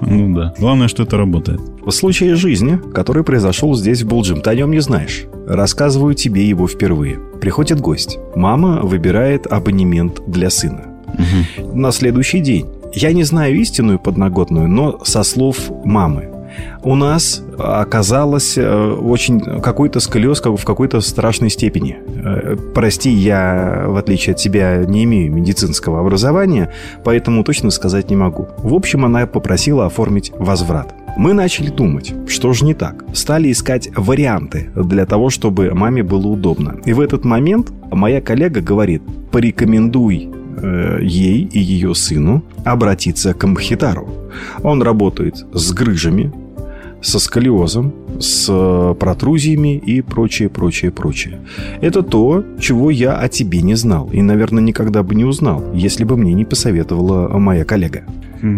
Ну 0.00 0.34
да. 0.34 0.54
Главное, 0.58 0.88
что 0.88 1.02
это 1.02 1.16
работает. 1.16 1.60
В 1.84 1.90
случае 1.90 2.36
жизни, 2.36 2.80
который 2.94 3.24
произошел 3.24 3.74
здесь, 3.74 4.02
в 4.02 4.08
Булджим, 4.08 4.40
ты 4.40 4.50
о 4.50 4.54
нем 4.54 4.70
не 4.70 4.80
знаешь. 4.80 5.24
Рассказываю 5.46 6.14
тебе 6.14 6.48
его 6.48 6.66
впервые. 6.66 7.18
Приходит 7.40 7.80
гость. 7.80 8.18
Мама 8.34 8.80
выбирает 8.82 9.46
абонемент 9.46 10.20
для 10.26 10.50
сына. 10.50 10.84
Угу. 11.06 11.76
На 11.76 11.92
следующий 11.92 12.40
день. 12.40 12.66
Я 12.92 13.12
не 13.12 13.24
знаю 13.24 13.56
истинную 13.56 13.98
подноготную, 13.98 14.68
но 14.68 15.00
со 15.04 15.22
слов 15.22 15.70
мамы 15.84 16.29
у 16.82 16.94
нас 16.94 17.42
оказалось 17.58 18.56
э, 18.56 18.92
очень 18.92 19.40
какой-то 19.60 20.00
сколиоз 20.00 20.40
в 20.40 20.64
какой-то 20.64 21.00
страшной 21.00 21.50
степени. 21.50 21.98
Э, 22.06 22.56
прости, 22.74 23.10
я, 23.10 23.84
в 23.86 23.96
отличие 23.96 24.32
от 24.32 24.38
тебя, 24.38 24.84
не 24.84 25.04
имею 25.04 25.32
медицинского 25.32 26.00
образования, 26.00 26.72
поэтому 27.04 27.44
точно 27.44 27.70
сказать 27.70 28.10
не 28.10 28.16
могу. 28.16 28.48
В 28.58 28.74
общем, 28.74 29.04
она 29.04 29.26
попросила 29.26 29.86
оформить 29.86 30.32
возврат. 30.38 30.94
Мы 31.16 31.34
начали 31.34 31.68
думать, 31.70 32.14
что 32.28 32.52
же 32.52 32.64
не 32.64 32.74
так. 32.74 33.04
Стали 33.12 33.50
искать 33.50 33.90
варианты 33.96 34.70
для 34.74 35.06
того, 35.06 35.30
чтобы 35.30 35.74
маме 35.74 36.02
было 36.02 36.28
удобно. 36.28 36.76
И 36.84 36.92
в 36.92 37.00
этот 37.00 37.24
момент 37.24 37.72
моя 37.90 38.20
коллега 38.20 38.60
говорит, 38.60 39.02
порекомендуй 39.30 40.30
э, 40.62 40.98
ей 41.02 41.42
и 41.44 41.58
ее 41.58 41.94
сыну 41.94 42.44
обратиться 42.64 43.34
к 43.34 43.46
Мхитару. 43.46 44.08
Он 44.62 44.82
работает 44.82 45.44
с 45.52 45.72
грыжами, 45.72 46.32
со 47.02 47.18
сколиозом, 47.18 47.92
с 48.18 48.46
э, 48.48 48.94
протрузиями 48.98 49.76
и 49.76 50.02
прочее, 50.02 50.48
прочее, 50.48 50.90
прочее. 50.90 51.40
Это 51.80 52.02
то, 52.02 52.44
чего 52.60 52.90
я 52.90 53.16
о 53.16 53.28
тебе 53.28 53.62
не 53.62 53.74
знал. 53.74 54.10
И, 54.12 54.20
наверное, 54.22 54.62
никогда 54.62 55.02
бы 55.02 55.14
не 55.14 55.24
узнал, 55.24 55.64
если 55.74 56.04
бы 56.04 56.16
мне 56.16 56.34
не 56.34 56.44
посоветовала 56.44 57.28
моя 57.38 57.64
коллега. 57.64 58.04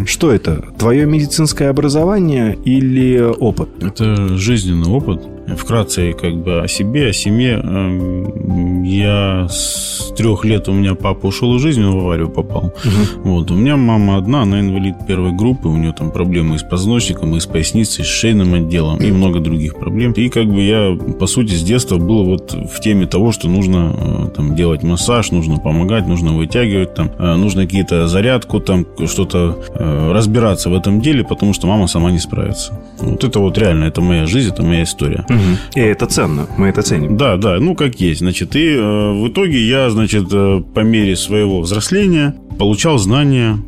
Что 0.06 0.32
это? 0.32 0.64
Твое 0.78 1.06
медицинское 1.06 1.68
образование 1.68 2.56
или 2.64 3.20
опыт? 3.20 3.68
Это 3.82 4.36
жизненный 4.36 4.90
опыт. 4.90 5.22
Вкратце 5.56 6.12
как 6.12 6.36
бы 6.36 6.60
о 6.60 6.68
себе, 6.68 7.08
о 7.08 7.12
семье. 7.12 7.60
Эм, 7.62 8.82
я 8.84 9.48
с 9.48 10.12
трех 10.16 10.44
лет 10.44 10.68
у 10.68 10.72
меня 10.72 10.94
папа 10.94 11.26
ушел 11.26 11.56
из 11.56 11.62
жизни, 11.62 11.82
в 11.82 11.96
аварию 11.96 12.28
попал. 12.28 12.66
Угу. 12.84 13.30
Вот. 13.30 13.50
У 13.50 13.54
меня 13.54 13.76
мама 13.76 14.18
одна, 14.18 14.42
она 14.42 14.60
инвалид 14.60 14.94
первой 15.06 15.32
группы, 15.32 15.68
у 15.68 15.76
нее 15.76 15.92
там 15.92 16.10
проблемы 16.10 16.56
и 16.56 16.58
с 16.58 16.62
позвоночником, 16.62 17.34
и 17.34 17.40
с 17.40 17.46
поясницей, 17.46 18.02
и 18.02 18.06
с 18.06 18.10
шейным 18.10 18.54
отделом, 18.54 18.98
и 18.98 19.10
много 19.10 19.40
других 19.40 19.76
проблем. 19.76 20.12
И 20.12 20.28
как 20.28 20.46
бы 20.46 20.62
я, 20.62 20.96
по 21.18 21.26
сути, 21.26 21.54
с 21.54 21.62
детства 21.62 21.98
был 21.98 22.24
вот 22.24 22.52
в 22.52 22.80
теме 22.80 23.06
того, 23.06 23.32
что 23.32 23.48
нужно 23.48 23.94
э, 23.96 24.28
там 24.36 24.54
делать 24.54 24.82
массаж, 24.82 25.32
нужно 25.32 25.58
помогать, 25.58 26.06
нужно 26.06 26.32
вытягивать, 26.32 26.94
там, 26.94 27.10
э, 27.18 27.34
нужно 27.34 27.62
какие-то 27.62 28.06
зарядку, 28.06 28.60
там, 28.60 28.86
что-то 29.06 29.58
разбираться 29.74 30.70
в 30.70 30.74
этом 30.74 31.00
деле, 31.00 31.24
потому 31.24 31.54
что 31.54 31.66
мама 31.66 31.86
сама 31.86 32.10
не 32.10 32.18
справится. 32.18 32.78
Вот 32.98 33.24
это 33.24 33.38
вот 33.38 33.58
реально, 33.58 33.84
это 33.84 34.00
моя 34.00 34.26
жизнь, 34.26 34.50
это 34.52 34.62
моя 34.62 34.82
история. 34.82 35.24
Угу. 35.28 35.40
И 35.76 35.80
это 35.80 36.06
ценно, 36.06 36.46
мы 36.56 36.68
это 36.68 36.82
ценим. 36.82 37.16
Да, 37.16 37.36
да, 37.36 37.58
ну 37.58 37.74
как 37.74 38.00
есть. 38.00 38.20
Значит, 38.20 38.56
и 38.56 38.68
э, 38.68 39.12
в 39.12 39.28
итоге 39.28 39.58
я, 39.66 39.90
значит, 39.90 40.28
э, 40.32 40.62
по 40.74 40.80
мере 40.80 41.16
своего 41.16 41.60
взросления 41.60 42.34
получал 42.58 42.98
знания, 42.98 43.58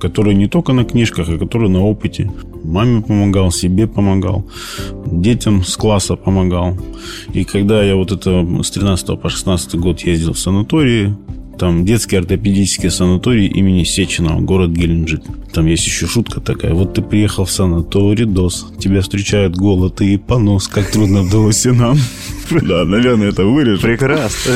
которые 0.00 0.34
не 0.34 0.48
только 0.48 0.72
на 0.72 0.84
книжках, 0.84 1.28
а 1.28 1.38
которые 1.38 1.70
на 1.70 1.82
опыте. 1.82 2.30
Маме 2.64 3.02
помогал, 3.02 3.50
себе 3.50 3.86
помогал, 3.86 4.46
детям 5.06 5.62
с 5.64 5.76
класса 5.76 6.16
помогал. 6.16 6.76
И 7.32 7.44
когда 7.44 7.82
я 7.82 7.96
вот 7.96 8.12
это 8.12 8.46
с 8.62 8.70
13 8.70 9.20
по 9.20 9.28
16 9.28 9.74
год 9.76 10.00
ездил 10.00 10.32
в 10.32 10.38
санатории, 10.38 11.14
там 11.60 11.84
детский 11.84 12.16
ортопедический 12.16 12.90
санаторий 12.90 13.46
имени 13.46 13.84
Сеченова, 13.84 14.40
город 14.40 14.70
Геленджик. 14.70 15.20
Там 15.52 15.66
есть 15.66 15.86
еще 15.86 16.06
шутка 16.06 16.40
такая. 16.40 16.72
Вот 16.72 16.94
ты 16.94 17.02
приехал 17.02 17.44
в 17.44 17.50
санаторий, 17.50 18.24
ДОС, 18.24 18.72
тебя 18.78 19.02
встречают 19.02 19.56
голод 19.56 20.00
и 20.00 20.16
понос, 20.16 20.68
как 20.68 20.90
трудно 20.90 21.20
вдалось 21.20 21.66
и 21.66 21.70
нам. 21.70 21.98
Да, 22.50 22.84
наверное, 22.84 23.28
это 23.28 23.44
вырежу. 23.44 23.80
Прекрасно. 23.80 24.50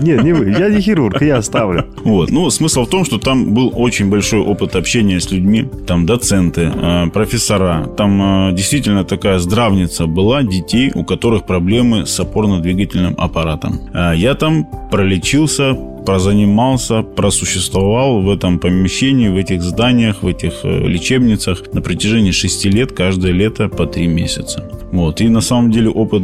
Нет, 0.00 0.24
не 0.24 0.32
вы. 0.32 0.50
Я 0.58 0.70
не 0.70 0.80
хирург, 0.80 1.20
я 1.20 1.36
оставлю. 1.36 1.84
Вот. 2.02 2.30
Ну, 2.30 2.48
смысл 2.48 2.86
в 2.86 2.88
том, 2.88 3.04
что 3.04 3.18
там 3.18 3.52
был 3.52 3.70
очень 3.74 4.08
большой 4.08 4.40
опыт 4.40 4.76
общения 4.76 5.20
с 5.20 5.30
людьми. 5.30 5.68
Там 5.86 6.06
доценты, 6.06 6.72
а, 6.74 7.06
профессора. 7.08 7.86
Там 7.98 8.22
а, 8.22 8.52
действительно 8.52 9.04
такая 9.04 9.38
здравница 9.40 10.06
была 10.06 10.42
детей, 10.42 10.90
у 10.94 11.04
которых 11.04 11.44
проблемы 11.44 12.06
с 12.06 12.18
опорно-двигательным 12.18 13.14
аппаратом. 13.18 13.78
А, 13.92 14.14
я 14.14 14.34
там 14.34 14.66
пролечился 14.90 15.76
прозанимался, 16.04 17.02
просуществовал 17.02 18.22
в 18.22 18.30
этом 18.30 18.58
помещении, 18.58 19.28
в 19.28 19.36
этих 19.36 19.62
зданиях, 19.62 20.22
в 20.22 20.26
этих 20.26 20.64
э, 20.64 20.86
лечебницах 20.86 21.72
на 21.72 21.80
протяжении 21.80 22.32
шести 22.32 22.70
лет, 22.70 22.92
каждое 22.92 23.32
лето 23.32 23.68
по 23.68 23.86
три 23.86 24.06
месяца. 24.06 24.68
Вот. 24.94 25.20
И 25.20 25.28
на 25.28 25.40
самом 25.40 25.72
деле 25.72 25.90
опыт 25.90 26.22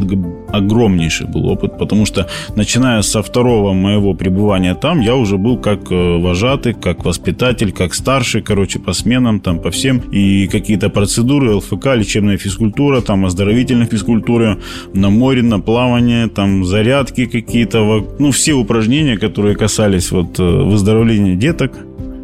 огромнейший 0.53 1.27
был 1.27 1.47
опыт, 1.47 1.77
потому 1.79 2.07
что 2.07 2.29
начиная 2.55 3.03
со 3.03 3.21
второго 3.21 3.73
моего 3.73 4.15
пребывания 4.15 4.75
там, 4.75 5.01
я 5.01 5.17
уже 5.17 5.39
был 5.39 5.59
как 5.59 5.91
э, 5.91 6.19
вожатый, 6.19 6.75
как 6.75 7.05
воспитатель, 7.05 7.73
как 7.73 7.95
старший, 7.95 8.43
короче, 8.43 8.79
по 8.79 8.93
сменам, 8.93 9.41
там, 9.41 9.59
по 9.59 9.71
всем. 9.71 9.99
И 10.13 10.47
какие-то 10.47 10.89
процедуры, 10.89 11.55
ЛФК, 11.57 11.97
лечебная 11.97 12.37
физкультура, 12.37 13.01
там, 13.01 13.25
оздоровительная 13.25 13.87
физкультура, 13.87 14.59
на 14.95 15.11
море, 15.11 15.43
на 15.43 15.59
плавание, 15.59 16.29
там, 16.29 16.65
зарядки 16.65 17.27
какие-то, 17.27 18.07
ну, 18.19 18.31
все 18.31 18.53
упражнения, 18.53 19.19
которые 19.19 19.57
касались 19.71 20.11
вот 20.11 20.41
э, 20.41 20.43
выздоровления 20.43 21.37
деток, 21.37 21.73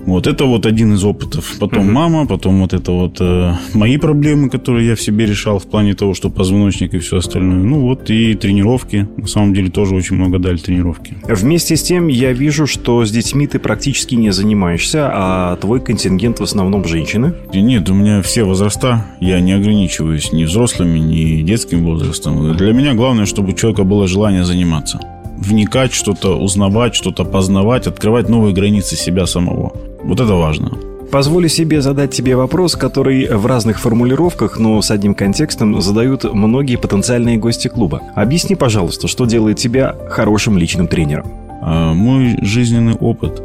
вот 0.05 0.27
это 0.27 0.47
вот 0.47 0.67
один 0.67 0.95
из 0.95 1.05
опытов. 1.05 1.55
Потом 1.61 1.85
угу. 1.85 1.93
мама, 1.93 2.27
потом 2.27 2.61
вот 2.61 2.73
это 2.73 2.91
вот 2.91 3.21
э, 3.21 3.53
мои 3.73 3.99
проблемы, 3.99 4.51
которые 4.51 4.89
я 4.89 4.95
в 4.97 5.01
себе 5.01 5.27
решал 5.27 5.61
в 5.61 5.67
плане 5.67 5.95
того, 5.95 6.13
что 6.15 6.29
позвоночник 6.29 6.95
и 6.95 6.99
все 6.99 7.19
остальное. 7.19 7.59
Ну 7.59 7.81
вот 7.81 8.11
и 8.11 8.35
тренировки. 8.35 9.07
На 9.17 9.29
самом 9.29 9.55
деле 9.55 9.71
тоже 9.71 9.95
очень 9.95 10.17
много 10.17 10.41
дали 10.41 10.57
тренировки. 10.57 11.15
Вместе 11.29 11.77
с 11.77 11.83
тем 11.85 12.09
я 12.09 12.33
вижу, 12.33 12.67
что 12.67 13.05
с 13.05 13.13
детьми 13.13 13.47
ты 13.47 13.61
практически 13.61 14.17
не 14.17 14.33
занимаешься, 14.33 15.09
а 15.13 15.57
твой 15.57 15.81
контингент 15.81 16.41
в 16.41 16.43
основном 16.43 16.85
женщины. 16.85 17.33
Нет, 17.55 17.89
у 17.91 17.95
меня 17.95 18.23
все 18.23 18.43
возраста. 18.43 19.07
Я 19.21 19.41
не 19.41 19.53
ограничиваюсь 19.53 20.33
ни 20.33 20.45
взрослыми, 20.45 20.99
ни 20.99 21.43
детским 21.43 21.85
возрастом. 21.85 22.57
Для 22.57 22.73
меня 22.73 22.95
главное, 22.95 23.25
чтобы 23.25 23.51
у 23.51 23.53
человека 23.53 23.85
было 23.85 24.09
желание 24.09 24.45
заниматься 24.45 25.01
вникать, 25.37 25.93
что-то 25.93 26.39
узнавать, 26.39 26.95
что-то 26.95 27.25
познавать, 27.25 27.87
открывать 27.87 28.29
новые 28.29 28.55
границы 28.55 28.97
себя 28.97 29.27
самого. 29.27 29.73
Вот 30.03 30.21
это 30.21 30.35
важно. 30.35 30.73
Позволю 31.11 31.49
себе 31.49 31.81
задать 31.83 32.11
тебе 32.11 32.35
вопрос, 32.35 32.75
который 32.75 33.29
в 33.29 33.47
разных 33.47 33.79
формулировках, 33.79 34.59
но 34.59 34.83
с 34.83 34.91
одним 34.91 35.15
контекстом 35.15 35.81
задают 35.81 36.25
многие 36.25 36.77
потенциальные 36.77 37.39
гости 37.39 37.69
клуба. 37.69 38.03
Объясни, 38.15 38.57
пожалуйста, 38.57 39.07
что 39.07 39.25
делает 39.25 39.57
тебя 39.57 39.95
хорошим 40.11 40.59
личным 40.59 40.89
тренером? 40.89 41.27
А, 41.63 41.95
мой 41.95 42.37
жизненный 42.43 42.95
опыт, 42.95 43.41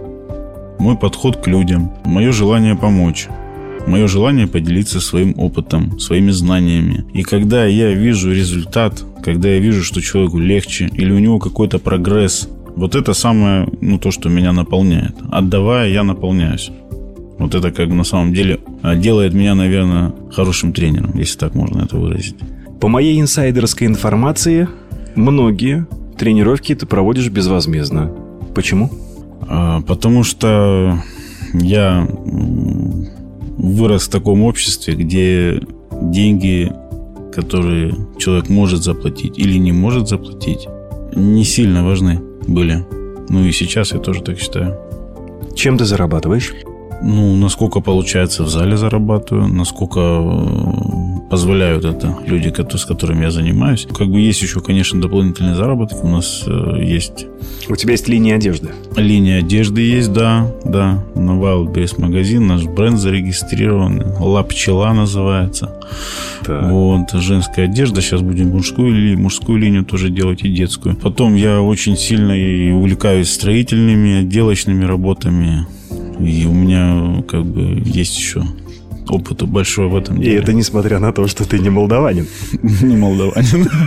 мой 0.80 0.98
подход 0.98 1.38
к 1.38 1.48
людям, 1.48 1.94
мое 2.04 2.32
желание 2.32 2.76
помочь, 2.76 3.28
мое 3.88 4.08
желание 4.08 4.48
поделиться 4.48 5.00
своим 5.00 5.34
опытом, 5.38 6.00
своими 6.00 6.32
знаниями. 6.32 7.06
И 7.14 7.24
когда 7.24 7.66
я 7.66 7.94
вижу 7.94 8.32
результат, 8.32 9.04
когда 9.24 9.50
я 9.50 9.60
вижу, 9.60 9.84
что 9.84 10.02
человеку 10.02 10.40
легче 10.40 10.90
или 10.94 11.12
у 11.12 11.20
него 11.20 11.40
какой-то 11.40 11.80
прогресс, 11.80 12.50
вот 12.76 12.96
это 12.96 13.14
самое, 13.14 13.68
ну, 13.82 13.98
то, 14.00 14.12
что 14.12 14.30
меня 14.30 14.54
наполняет. 14.54 15.16
Отдавая, 15.30 15.90
я 15.90 16.04
наполняюсь. 16.04 16.72
Вот 17.38 17.56
это 17.56 17.72
как 17.72 17.90
на 17.90 18.04
самом 18.04 18.34
деле 18.34 18.60
а, 18.82 18.96
делает 18.96 19.34
меня, 19.34 19.56
наверное, 19.56 20.14
хорошим 20.32 20.74
тренером, 20.74 21.18
если 21.18 21.40
так 21.40 21.56
можно 21.56 21.82
это 21.82 21.98
выразить. 21.98 22.36
По 22.80 22.88
моей 22.88 23.20
инсайдерской 23.20 23.88
информации, 23.88 24.68
многие 25.16 25.88
тренировки 26.18 26.76
ты 26.76 26.86
проводишь 26.86 27.30
безвозмездно. 27.30 28.12
Почему? 28.56 28.92
А, 29.48 29.82
потому 29.82 30.24
что 30.24 31.02
я 31.54 32.08
вырос 33.62 34.08
в 34.08 34.10
таком 34.10 34.44
обществе, 34.44 34.96
где 34.96 35.62
деньги, 35.92 36.72
которые 37.32 37.96
человек 38.18 38.50
может 38.50 38.84
заплатить 38.84 39.38
или 39.38 39.58
не 39.58 39.72
может 39.72 40.08
заплатить, 40.08 40.68
не 41.16 41.44
сильно 41.44 41.86
важны 41.86 42.20
были. 42.48 42.84
Ну 43.30 43.46
и 43.46 43.52
сейчас 43.52 43.94
я 43.94 44.00
тоже 44.00 44.24
так 44.24 44.40
считаю. 44.40 44.78
Чем 45.56 45.78
ты 45.78 45.86
зарабатываешь? 45.86 46.54
Ну, 47.04 47.36
насколько 47.36 47.80
получается 47.80 48.44
в 48.44 48.50
зале 48.50 48.78
зарабатываю, 48.78 49.48
насколько 49.48 50.00
э, 50.00 51.30
позволяют 51.30 51.84
это 51.84 52.16
люди, 52.28 52.54
с 52.78 52.86
которыми 52.86 53.24
я 53.24 53.32
занимаюсь. 53.32 53.88
Как 53.98 54.08
бы 54.08 54.20
есть 54.20 54.42
еще, 54.42 54.60
конечно, 54.60 55.02
дополнительный 55.02 55.56
заработок. 55.56 56.04
У 56.04 56.08
нас 56.08 56.44
э, 56.46 56.84
есть... 56.84 57.26
У 57.70 57.76
тебя 57.76 57.94
есть 57.94 58.08
линия 58.08 58.36
одежды? 58.36 58.70
Линия 58.96 59.40
одежды 59.40 59.82
есть, 59.82 60.14
да. 60.14 60.52
Да, 60.64 61.04
на 61.16 61.32
Wildberries 61.32 62.00
магазин. 62.00 62.48
Наш 62.48 62.66
бренд 62.66 63.00
зарегистрирован. 63.00 64.04
Ла 64.20 64.44
Пчела 64.44 64.94
называется. 64.94 65.74
Так. 66.46 66.70
Вот, 66.70 67.12
женская 67.14 67.66
одежда. 67.66 68.02
Сейчас 68.02 68.22
будем 68.22 68.50
мужскую, 68.50 69.18
мужскую 69.18 69.58
линию 69.58 69.86
тоже 69.86 70.10
делать 70.10 70.44
и 70.44 70.50
детскую. 70.50 70.96
Потом 70.96 71.36
я 71.36 71.62
очень 71.62 71.98
сильно 71.98 72.34
и 72.34 72.72
увлекаюсь 72.72 73.32
строительными, 73.32 74.20
отделочными 74.20 74.84
работами. 74.86 75.66
И 76.26 76.46
у 76.46 76.54
меня 76.54 77.24
как 77.24 77.46
бы 77.46 77.82
есть 77.86 78.18
еще 78.18 78.44
опыт 79.10 79.44
большой 79.44 79.88
в 79.88 79.96
этом 79.96 80.20
деле. 80.20 80.34
И 80.34 80.40
это 80.40 80.54
несмотря 80.54 81.00
на 81.00 81.12
то, 81.12 81.28
что 81.28 81.48
ты 81.48 81.60
не 81.60 81.70
молдаванин. 81.70 82.28
Не 82.82 82.98
молдаванин. 82.98 83.70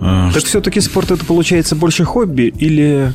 А, 0.00 0.30
так 0.32 0.44
все-таки 0.44 0.80
спорт 0.80 1.12
это 1.12 1.24
получается 1.24 1.76
больше 1.76 2.04
хобби 2.04 2.52
или... 2.58 3.12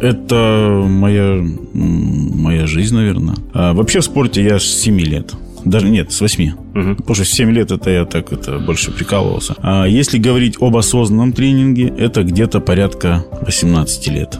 Это 0.00 0.86
моя, 0.88 1.44
моя 1.74 2.66
жизнь, 2.66 2.94
наверное. 2.94 3.34
А 3.52 3.74
вообще 3.74 4.00
в 4.00 4.04
спорте 4.04 4.42
я 4.42 4.58
с 4.58 4.64
7 4.64 5.00
лет. 5.00 5.34
Даже 5.64 5.90
нет, 5.90 6.12
с 6.12 6.20
8. 6.20 6.52
Угу. 6.52 6.94
Потому 6.96 7.14
что 7.14 7.24
в 7.24 7.28
7 7.28 7.50
лет 7.50 7.70
это 7.72 7.90
я 7.90 8.04
так 8.04 8.32
это 8.32 8.60
больше 8.60 8.92
прикалывался. 8.92 9.56
А 9.58 9.84
если 9.84 10.16
говорить 10.16 10.56
об 10.60 10.76
осознанном 10.76 11.32
тренинге, 11.32 11.92
это 11.98 12.22
где-то 12.22 12.60
порядка 12.60 13.24
18 13.44 14.08
лет. 14.08 14.38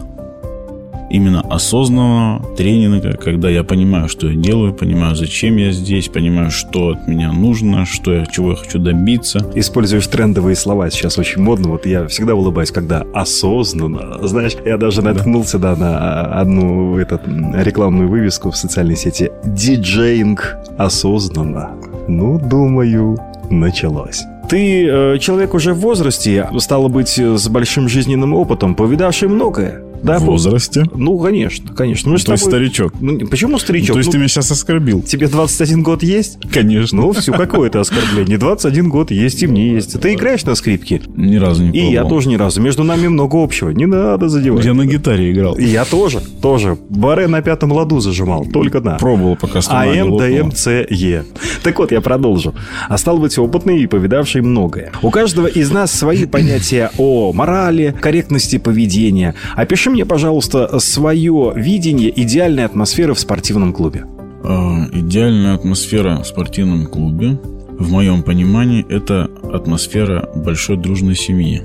Именно 1.13 1.41
осознанного 1.41 2.43
тренинга, 2.57 3.13
когда 3.13 3.49
я 3.49 3.63
понимаю, 3.63 4.09
что 4.09 4.27
я 4.27 4.35
делаю, 4.35 4.73
понимаю, 4.73 5.15
зачем 5.15 5.55
я 5.57 5.71
здесь, 5.71 6.09
понимаю, 6.09 6.49
что 6.51 6.89
от 6.89 7.07
меня 7.07 7.31
нужно, 7.31 7.85
что 7.85 8.13
я, 8.13 8.25
чего 8.25 8.51
я 8.51 8.55
хочу 8.57 8.79
добиться. 8.79 9.39
Используешь 9.53 10.07
трендовые 10.07 10.55
слова, 10.55 10.89
сейчас 10.89 11.17
очень 11.19 11.41
модно. 11.41 11.69
Вот 11.69 11.85
я 11.85 12.07
всегда 12.07 12.33
улыбаюсь, 12.33 12.71
когда 12.71 13.05
осознанно. 13.13 14.27
Знаешь, 14.27 14.53
я 14.65 14.77
даже 14.77 15.03
наткнулся 15.03 15.59
да, 15.59 15.75
на 15.75 16.41
одну 16.41 16.97
этот, 16.97 17.21
рекламную 17.27 18.09
вывеску 18.09 18.49
в 18.49 18.57
социальной 18.57 18.97
сети. 18.97 19.31
Диджейнг 19.45 20.57
осознанно. 20.77 21.69
Ну, 22.07 22.39
думаю, 22.39 23.19
началось. 23.51 24.23
Ты 24.49 24.87
э, 24.87 25.17
человек 25.19 25.53
уже 25.53 25.73
в 25.73 25.79
возрасте, 25.79 26.49
стало 26.57 26.87
быть, 26.87 27.19
с 27.19 27.47
большим 27.47 27.87
жизненным 27.87 28.33
опытом, 28.33 28.75
повидавший 28.75 29.29
многое. 29.29 29.83
Да, 30.03 30.19
в 30.19 30.23
возрасте? 30.23 30.83
Ну, 30.93 31.17
конечно, 31.17 31.73
конечно. 31.73 32.11
Мы 32.11 32.17
то 32.17 32.25
тобой... 32.25 32.33
есть 32.35 32.45
старичок? 32.45 32.93
Ну, 32.99 33.19
почему 33.27 33.57
старичок? 33.57 33.89
Ну, 33.89 33.93
то 33.93 33.99
есть 33.99 34.07
ну, 34.07 34.11
ты 34.11 34.17
меня 34.17 34.27
сейчас 34.27 34.51
оскорбил? 34.51 35.01
Тебе 35.01 35.27
21 35.27 35.81
год 35.81 36.03
есть? 36.03 36.39
Конечно. 36.51 37.01
Ну, 37.01 37.13
все, 37.13 37.31
какое 37.31 37.69
это 37.69 37.79
оскорбление? 37.79 38.37
21 38.37 38.89
год 38.89 39.11
есть 39.11 39.41
и 39.43 39.47
мне 39.47 39.73
есть. 39.73 39.99
Ты 39.99 40.13
играешь 40.13 40.43
на 40.43 40.55
скрипке? 40.55 41.01
Ни 41.15 41.37
разу 41.37 41.63
не 41.63 41.71
пробовал. 41.71 41.89
И 41.89 41.93
я 41.93 42.03
тоже 42.03 42.29
ни 42.29 42.35
разу. 42.35 42.61
Между 42.61 42.83
нами 42.83 43.07
много 43.07 43.41
общего. 43.41 43.69
Не 43.69 43.85
надо 43.85 44.27
задевать. 44.27 44.65
Я 44.65 44.73
на 44.73 44.85
гитаре 44.85 45.31
играл. 45.31 45.55
И 45.55 45.65
я 45.65 45.85
тоже, 45.85 46.21
тоже. 46.41 46.77
Баре 46.89 47.27
на 47.27 47.41
пятом 47.41 47.71
ладу 47.71 47.99
зажимал, 47.99 48.45
только 48.45 48.81
на. 48.81 48.97
Пробовал, 48.97 49.37
пока 49.37 49.61
струна 49.61 49.83
АМ, 49.83 50.51
Е. 50.89 51.23
Так 51.63 51.79
вот, 51.79 51.91
я 51.91 52.01
продолжу. 52.01 52.53
А 52.89 52.97
стал 52.97 53.17
быть 53.19 53.37
опытный 53.37 53.81
и 53.81 53.87
повидавший 53.87 54.41
многое. 54.41 54.91
У 55.01 55.09
каждого 55.09 55.47
из 55.47 55.71
нас 55.71 55.91
свои 55.93 56.25
понятия 56.25 56.91
о 56.97 57.31
морали, 57.31 57.95
корректности 58.01 58.57
поведения. 58.57 59.35
Опиши 59.55 59.92
мне, 59.93 60.05
пожалуйста, 60.05 60.79
свое 60.79 61.53
видение 61.55 62.11
идеальной 62.21 62.65
атмосферы 62.65 63.13
в 63.13 63.19
спортивном 63.19 63.73
клубе? 63.73 64.05
Э, 64.43 64.87
идеальная 64.91 65.53
атмосфера 65.53 66.17
в 66.21 66.27
спортивном 66.27 66.87
клубе, 66.87 67.39
в 67.79 67.91
моем 67.91 68.23
понимании, 68.23 68.85
это 68.89 69.29
атмосфера 69.51 70.29
большой 70.35 70.77
дружной 70.77 71.15
семьи, 71.15 71.63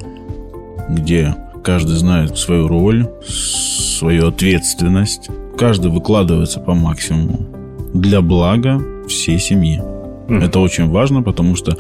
где 0.91 1.35
каждый 1.65 1.97
знает 1.97 2.37
свою 2.37 2.69
роль, 2.69 3.09
свою 3.27 4.29
ответственность, 4.29 5.31
каждый 5.57 5.91
выкладывается 5.91 6.61
по 6.61 6.75
максимуму 6.75 7.47
для 7.95 8.21
блага 8.21 8.81
всей 9.09 9.39
семьи. 9.39 9.81
Mm. 10.29 10.45
Это 10.45 10.61
очень 10.61 10.91
важно, 10.91 11.23
потому 11.23 11.57
что, 11.57 11.77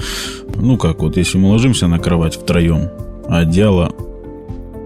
ну 0.56 0.78
как 0.78 1.00
вот, 1.00 1.18
если 1.18 1.36
мы 1.36 1.50
ложимся 1.50 1.86
на 1.88 1.98
кровать 1.98 2.36
втроем, 2.36 2.88
а 3.28 3.40
одеяло 3.40 3.92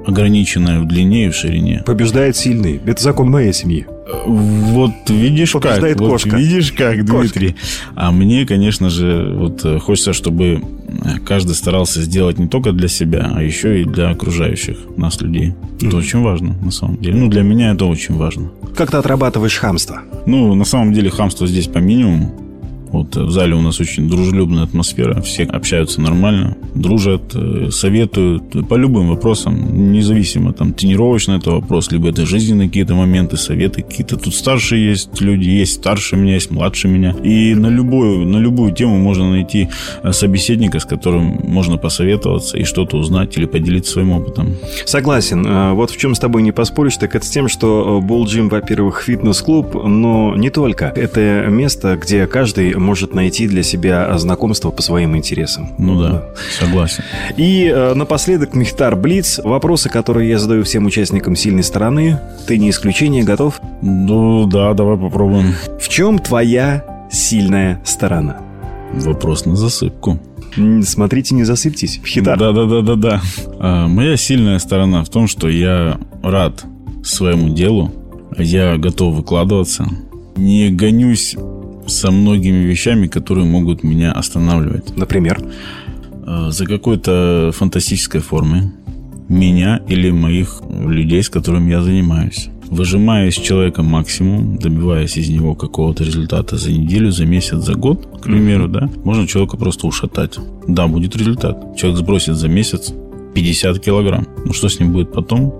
ограниченная 0.06 0.80
в 0.80 0.86
длине 0.86 1.26
и 1.26 1.28
в 1.30 1.34
ширине. 1.34 1.82
Побеждает 1.84 2.36
сильный. 2.36 2.80
Это 2.84 3.02
закон 3.02 3.30
моей 3.30 3.52
семьи. 3.52 3.86
Вот 4.26 4.92
видишь 5.08 5.52
Побеждает 5.52 5.98
как, 5.98 6.08
кошка. 6.08 6.30
Вот 6.30 6.38
видишь 6.38 6.72
как, 6.72 7.04
Дмитрий. 7.04 7.52
Кошка. 7.52 7.66
А 7.94 8.12
мне, 8.12 8.46
конечно 8.46 8.90
же, 8.90 9.32
вот 9.36 9.64
э, 9.64 9.78
хочется, 9.78 10.12
чтобы 10.12 10.62
каждый 11.24 11.54
старался 11.54 12.02
сделать 12.02 12.38
не 12.38 12.48
только 12.48 12.72
для 12.72 12.88
себя, 12.88 13.32
а 13.34 13.42
еще 13.42 13.80
и 13.80 13.84
для 13.84 14.10
окружающих 14.10 14.76
нас 14.96 15.20
людей. 15.20 15.54
Это 15.76 15.96
mm. 15.96 15.98
очень 15.98 16.20
важно, 16.20 16.54
на 16.62 16.70
самом 16.70 16.98
деле. 16.98 17.16
Ну, 17.16 17.28
для 17.28 17.42
меня 17.42 17.72
это 17.72 17.86
очень 17.86 18.16
важно. 18.16 18.50
Как 18.76 18.90
ты 18.90 18.96
отрабатываешь 18.96 19.56
хамство? 19.56 20.02
Ну, 20.26 20.54
на 20.54 20.64
самом 20.64 20.92
деле, 20.92 21.10
хамство 21.10 21.46
здесь 21.46 21.68
по 21.68 21.78
минимуму. 21.78 22.51
Вот 22.92 23.16
в 23.16 23.30
зале 23.30 23.54
у 23.54 23.62
нас 23.62 23.80
очень 23.80 24.08
дружелюбная 24.08 24.64
атмосфера, 24.64 25.20
все 25.22 25.44
общаются 25.44 26.00
нормально, 26.00 26.56
дружат, 26.74 27.34
э, 27.34 27.70
советуют 27.70 28.68
по 28.68 28.74
любым 28.74 29.08
вопросам, 29.08 29.92
независимо 29.92 30.52
там 30.52 30.74
тренировочный 30.74 31.38
это 31.38 31.52
вопрос, 31.52 31.90
либо 31.90 32.10
это 32.10 32.26
жизненные 32.26 32.68
какие-то 32.68 32.94
моменты, 32.94 33.36
советы 33.36 33.82
какие-то. 33.82 34.16
Тут 34.16 34.34
старшие 34.34 34.90
есть 34.90 35.20
люди, 35.20 35.48
есть 35.48 35.74
старше 35.74 36.16
меня, 36.16 36.34
есть 36.34 36.50
младше 36.50 36.88
меня. 36.88 37.14
И 37.22 37.54
на 37.54 37.68
любую, 37.68 38.26
на 38.26 38.36
любую 38.36 38.72
тему 38.72 38.98
можно 38.98 39.30
найти 39.30 39.68
э, 40.02 40.12
собеседника, 40.12 40.78
с 40.78 40.84
которым 40.84 41.40
можно 41.44 41.78
посоветоваться 41.78 42.58
и 42.58 42.64
что-то 42.64 42.98
узнать 42.98 43.36
или 43.38 43.46
поделиться 43.46 43.92
своим 43.92 44.12
опытом. 44.12 44.56
Согласен. 44.84 45.46
Э, 45.46 45.72
вот 45.72 45.90
в 45.90 45.96
чем 45.96 46.14
с 46.14 46.18
тобой 46.18 46.42
не 46.42 46.52
поспоришь, 46.52 46.96
так 46.96 47.14
это 47.14 47.24
с 47.24 47.30
тем, 47.30 47.48
что 47.48 48.02
Bull 48.04 48.24
Gym, 48.24 48.50
во-первых, 48.50 49.02
фитнес-клуб, 49.02 49.74
но 49.74 50.34
не 50.36 50.50
только. 50.50 50.92
Это 50.94 51.46
место, 51.48 51.96
где 51.96 52.26
каждый 52.26 52.74
может 52.82 53.14
найти 53.14 53.48
для 53.48 53.62
себя 53.62 54.16
знакомство 54.18 54.70
по 54.70 54.82
своим 54.82 55.16
интересам. 55.16 55.70
Ну 55.78 56.00
да, 56.00 56.28
согласен. 56.58 57.04
И 57.36 57.66
э, 57.66 57.94
напоследок, 57.94 58.54
Михтар 58.54 58.96
Блиц. 58.96 59.40
Вопросы, 59.42 59.88
которые 59.88 60.28
я 60.28 60.38
задаю 60.38 60.64
всем 60.64 60.86
участникам 60.86 61.36
сильной 61.36 61.62
стороны. 61.62 62.18
Ты 62.46 62.58
не 62.58 62.70
исключение, 62.70 63.24
готов? 63.24 63.60
Ну 63.80 64.46
да, 64.46 64.74
давай 64.74 64.96
попробуем. 64.98 65.54
В 65.80 65.88
чем 65.88 66.18
твоя 66.18 66.84
сильная 67.10 67.80
сторона? 67.84 68.38
Вопрос 68.92 69.46
на 69.46 69.56
засыпку. 69.56 70.18
Смотрите, 70.82 71.34
не 71.34 71.44
засыпьтесь. 71.44 72.00
Хитар. 72.04 72.38
Да, 72.38 72.52
да, 72.52 72.66
да, 72.66 72.82
да, 72.82 72.94
да. 72.94 73.20
А, 73.58 73.88
моя 73.88 74.16
сильная 74.16 74.58
сторона 74.58 75.02
в 75.02 75.08
том, 75.08 75.26
что 75.26 75.48
я 75.48 75.98
рад 76.22 76.64
своему 77.02 77.48
делу. 77.48 77.90
Я 78.36 78.76
готов 78.76 79.14
выкладываться. 79.14 79.86
Не 80.36 80.70
гонюсь 80.70 81.36
со 81.86 82.10
многими 82.10 82.64
вещами, 82.64 83.06
которые 83.06 83.46
могут 83.46 83.82
меня 83.82 84.12
останавливать. 84.12 84.96
Например? 84.96 85.42
Э, 86.26 86.50
за 86.50 86.66
какой-то 86.66 87.50
фантастической 87.54 88.20
формой 88.20 88.62
меня 89.28 89.80
или 89.88 90.10
моих 90.10 90.62
людей, 90.70 91.22
с 91.22 91.28
которыми 91.28 91.70
я 91.70 91.82
занимаюсь. 91.82 92.48
Выжимая 92.68 93.28
из 93.28 93.34
человека 93.34 93.82
максимум, 93.82 94.56
добиваясь 94.56 95.16
из 95.18 95.28
него 95.28 95.54
какого-то 95.54 96.04
результата 96.04 96.56
за 96.56 96.72
неделю, 96.72 97.10
за 97.10 97.26
месяц, 97.26 97.58
за 97.58 97.74
год, 97.74 98.08
к 98.18 98.22
примеру, 98.22 98.68
да, 98.68 98.88
можно 99.04 99.26
человека 99.26 99.56
просто 99.56 99.86
ушатать. 99.86 100.38
Да, 100.66 100.86
будет 100.86 101.16
результат. 101.16 101.76
Человек 101.76 101.98
сбросит 101.98 102.36
за 102.36 102.48
месяц 102.48 102.94
50 103.34 103.78
килограмм. 103.78 104.26
Ну, 104.46 104.52
что 104.52 104.68
с 104.68 104.80
ним 104.80 104.92
будет 104.92 105.12
потом? 105.12 105.52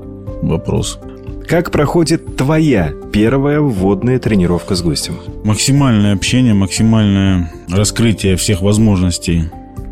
Вопрос. 0.43 0.99
Как 1.47 1.71
проходит 1.71 2.37
твоя 2.37 2.93
первая 3.13 3.61
вводная 3.61 4.19
тренировка 4.19 4.75
с 4.75 4.83
гостем? 4.83 5.19
Максимальное 5.45 6.15
общение, 6.15 6.55
максимальное 6.55 7.53
раскрытие 7.69 8.37
всех 8.37 8.63
возможностей 8.63 9.45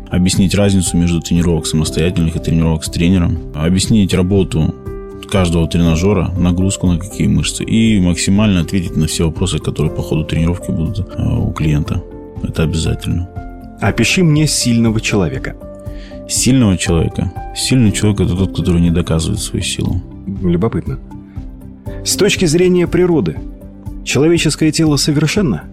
объяснить 0.09 0.55
разницу 0.55 0.97
между 0.97 1.21
тренировок 1.21 1.65
самостоятельных 1.65 2.35
и 2.35 2.39
тренировок 2.39 2.83
с 2.83 2.89
тренером, 2.89 3.37
объяснить 3.55 4.13
работу 4.13 4.75
каждого 5.29 5.67
тренажера, 5.67 6.29
нагрузку 6.37 6.87
на 6.87 6.99
какие 6.99 7.27
мышцы 7.27 7.63
и 7.63 8.01
максимально 8.01 8.61
ответить 8.61 8.97
на 8.97 9.07
все 9.07 9.27
вопросы, 9.27 9.59
которые 9.59 9.93
по 9.93 10.01
ходу 10.01 10.25
тренировки 10.25 10.69
будут 10.71 10.99
э, 10.99 11.23
у 11.23 11.51
клиента. 11.53 12.03
Это 12.43 12.63
обязательно. 12.63 13.29
Опиши 13.79 14.23
мне 14.23 14.45
сильного 14.47 14.99
человека. 14.99 15.55
Сильного 16.27 16.77
человека? 16.77 17.31
Сильный 17.55 17.91
человек– 17.93 18.19
это 18.21 18.35
тот, 18.35 18.55
который 18.57 18.81
не 18.81 18.91
доказывает 18.91 19.39
свою 19.39 19.63
силу. 19.63 20.01
Любопытно. 20.41 20.99
С 22.03 22.15
точки 22.15 22.45
зрения 22.45 22.87
природы, 22.87 23.37
человеческое 24.03 24.71
тело 24.71 24.97
совершенно? 24.97 25.63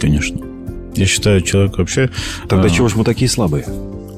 Конечно. 0.00 0.40
Я 0.94 1.06
считаю, 1.06 1.40
человек 1.40 1.78
вообще... 1.78 2.10
Тогда 2.48 2.66
а... 2.66 2.70
чего 2.70 2.88
же 2.88 2.96
мы 2.96 3.04
такие 3.04 3.28
слабые? 3.28 3.64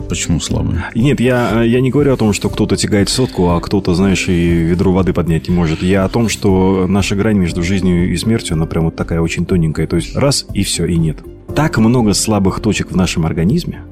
Почему 0.09 0.40
слабые? 0.40 0.85
Нет, 0.94 1.20
я, 1.20 1.62
я 1.62 1.81
не 1.81 1.90
говорю 1.90 2.12
о 2.12 2.16
том, 2.16 2.33
что 2.33 2.50
кто-то 2.50 2.77
тягает 2.77 3.09
сотку, 3.09 3.48
а 3.50 3.61
кто-то, 3.61 3.94
знаешь, 3.94 4.29
и 4.29 4.48
ведро 4.48 4.92
воды 4.92 5.12
поднять 5.12 5.48
не 5.48 5.55
может. 5.55 5.83
Я 5.83 6.05
о 6.05 6.09
том, 6.09 6.29
что 6.29 6.87
наша 6.87 7.16
грань 7.16 7.38
между 7.38 7.62
жизнью 7.62 8.12
и 8.12 8.16
смертью, 8.16 8.55
она 8.55 8.66
прям 8.66 8.85
вот 8.85 8.96
такая 8.96 9.20
очень 9.20 9.46
тоненькая. 9.46 9.87
То 9.87 9.96
есть 9.96 10.14
раз, 10.14 10.46
и 10.53 10.62
все, 10.62 10.85
и 10.85 10.96
нет. 10.96 11.18
Так 11.55 11.79
много 11.79 12.12
слабых 12.12 12.61
точек 12.61 12.92
в 12.92 12.96
нашем 12.96 13.24
организме? 13.24 13.83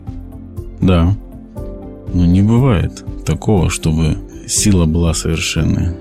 Да. 0.80 1.16
Но 2.12 2.26
не 2.26 2.42
бывает 2.42 3.04
такого, 3.24 3.70
чтобы 3.70 4.18
сила 4.46 4.84
была 4.84 5.14
совершенная. 5.14 5.96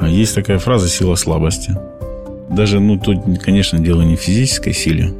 А 0.00 0.08
есть 0.08 0.34
такая 0.34 0.58
фраза 0.58 0.88
«сила 0.88 1.14
слабости». 1.14 1.76
Даже, 2.50 2.80
ну, 2.80 2.98
тут, 2.98 3.18
конечно, 3.42 3.78
дело 3.78 4.02
не 4.02 4.16
в 4.16 4.20
физической 4.20 4.72
силе, 4.72 5.12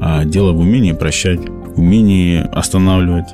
а 0.00 0.24
дело 0.24 0.52
в 0.52 0.58
умении 0.58 0.92
прощать, 0.92 1.40
умении 1.76 2.44
останавливать 2.52 3.28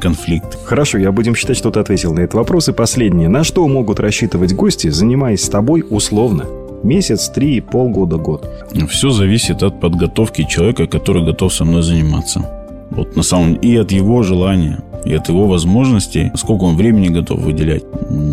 конфликт. 0.00 0.58
Хорошо, 0.64 0.98
я 0.98 1.12
будем 1.12 1.34
считать, 1.34 1.56
что 1.56 1.70
ты 1.70 1.80
ответил 1.80 2.14
на 2.14 2.20
этот 2.20 2.34
вопрос. 2.34 2.68
И 2.68 2.72
последнее. 2.72 3.28
На 3.28 3.44
что 3.44 3.66
могут 3.68 4.00
рассчитывать 4.00 4.54
гости, 4.54 4.88
занимаясь 4.88 5.44
с 5.44 5.48
тобой 5.48 5.84
условно? 5.88 6.46
Месяц, 6.82 7.28
три, 7.28 7.60
полгода, 7.60 8.16
год. 8.16 8.48
Все 8.88 9.10
зависит 9.10 9.62
от 9.62 9.80
подготовки 9.80 10.44
человека, 10.48 10.86
который 10.86 11.24
готов 11.24 11.52
со 11.52 11.64
мной 11.64 11.82
заниматься. 11.82 12.48
Вот 12.90 13.16
на 13.16 13.22
самом 13.22 13.54
и 13.54 13.76
от 13.76 13.92
его 13.92 14.22
желания 14.22 14.78
и 15.08 15.14
от 15.14 15.28
его 15.28 15.46
возможностей, 15.46 16.30
сколько 16.34 16.64
он 16.64 16.76
времени 16.76 17.08
готов 17.08 17.40
выделять. 17.40 17.82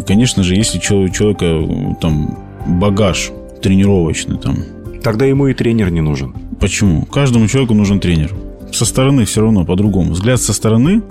Конечно 0.06 0.44
же, 0.44 0.56
если 0.56 0.78
у 0.78 1.10
человека 1.10 1.96
там 2.02 2.38
багаж 2.68 3.32
тренировочный 3.62 4.38
там. 4.38 4.58
Тогда 5.02 5.26
ему 5.26 5.48
и 5.48 5.54
тренер 5.54 5.90
не 5.92 6.02
нужен. 6.02 6.34
Почему? 6.60 7.06
Каждому 7.06 7.48
человеку 7.48 7.74
нужен 7.74 8.00
тренер. 8.00 8.34
Со 8.72 8.86
стороны 8.86 9.24
все 9.24 9.42
равно 9.42 9.64
по-другому. 9.64 10.12
Взгляд 10.12 10.42
со 10.42 10.54
стороны 10.54 11.02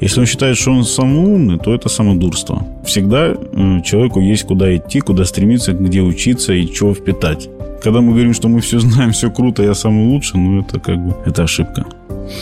Если 0.00 0.20
он 0.20 0.26
считает, 0.26 0.56
что 0.56 0.72
он 0.72 0.84
самый 0.84 1.24
умный, 1.24 1.58
то 1.58 1.74
это 1.74 1.88
самодурство. 1.88 2.66
Всегда 2.84 3.34
э, 3.34 3.82
человеку 3.84 4.20
есть 4.20 4.44
куда 4.44 4.74
идти, 4.74 5.00
куда 5.00 5.24
стремиться, 5.24 5.72
где 5.72 6.00
учиться 6.00 6.54
и 6.54 6.72
чего 6.72 6.94
впитать. 6.94 7.50
Когда 7.82 8.00
мы 8.00 8.12
говорим, 8.12 8.34
что 8.34 8.48
мы 8.48 8.60
все 8.60 8.80
знаем, 8.80 9.12
все 9.12 9.30
круто, 9.30 9.62
я 9.62 9.74
самый 9.74 10.06
лучший, 10.06 10.40
ну 10.40 10.60
это 10.60 10.80
как 10.80 10.98
бы, 10.98 11.14
это 11.26 11.44
ошибка 11.44 11.86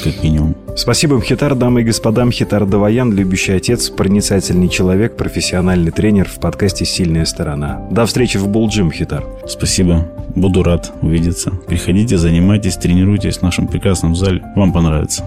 как 0.04 0.22
минимум. 0.22 0.54
Спасибо, 0.76 1.16
Мхитар, 1.16 1.54
дамы 1.54 1.80
и 1.80 1.84
господа. 1.84 2.24
Мхитар 2.24 2.64
Даваян, 2.64 3.12
любящий 3.12 3.52
отец, 3.52 3.90
проницательный 3.90 4.68
человек, 4.68 5.16
профессиональный 5.16 5.90
тренер 5.90 6.28
в 6.28 6.38
подкасте 6.40 6.84
«Сильная 6.84 7.24
сторона». 7.24 7.86
До 7.90 8.06
встречи 8.06 8.36
в 8.36 8.48
Булджи, 8.48 8.84
Мхитар. 8.84 9.24
Спасибо. 9.46 10.06
Буду 10.36 10.62
рад 10.62 10.92
увидеться. 11.02 11.50
Приходите, 11.66 12.16
занимайтесь, 12.16 12.76
тренируйтесь 12.76 13.38
в 13.38 13.42
нашем 13.42 13.66
прекрасном 13.66 14.14
зале. 14.14 14.42
Вам 14.54 14.72
понравится. 14.72 15.24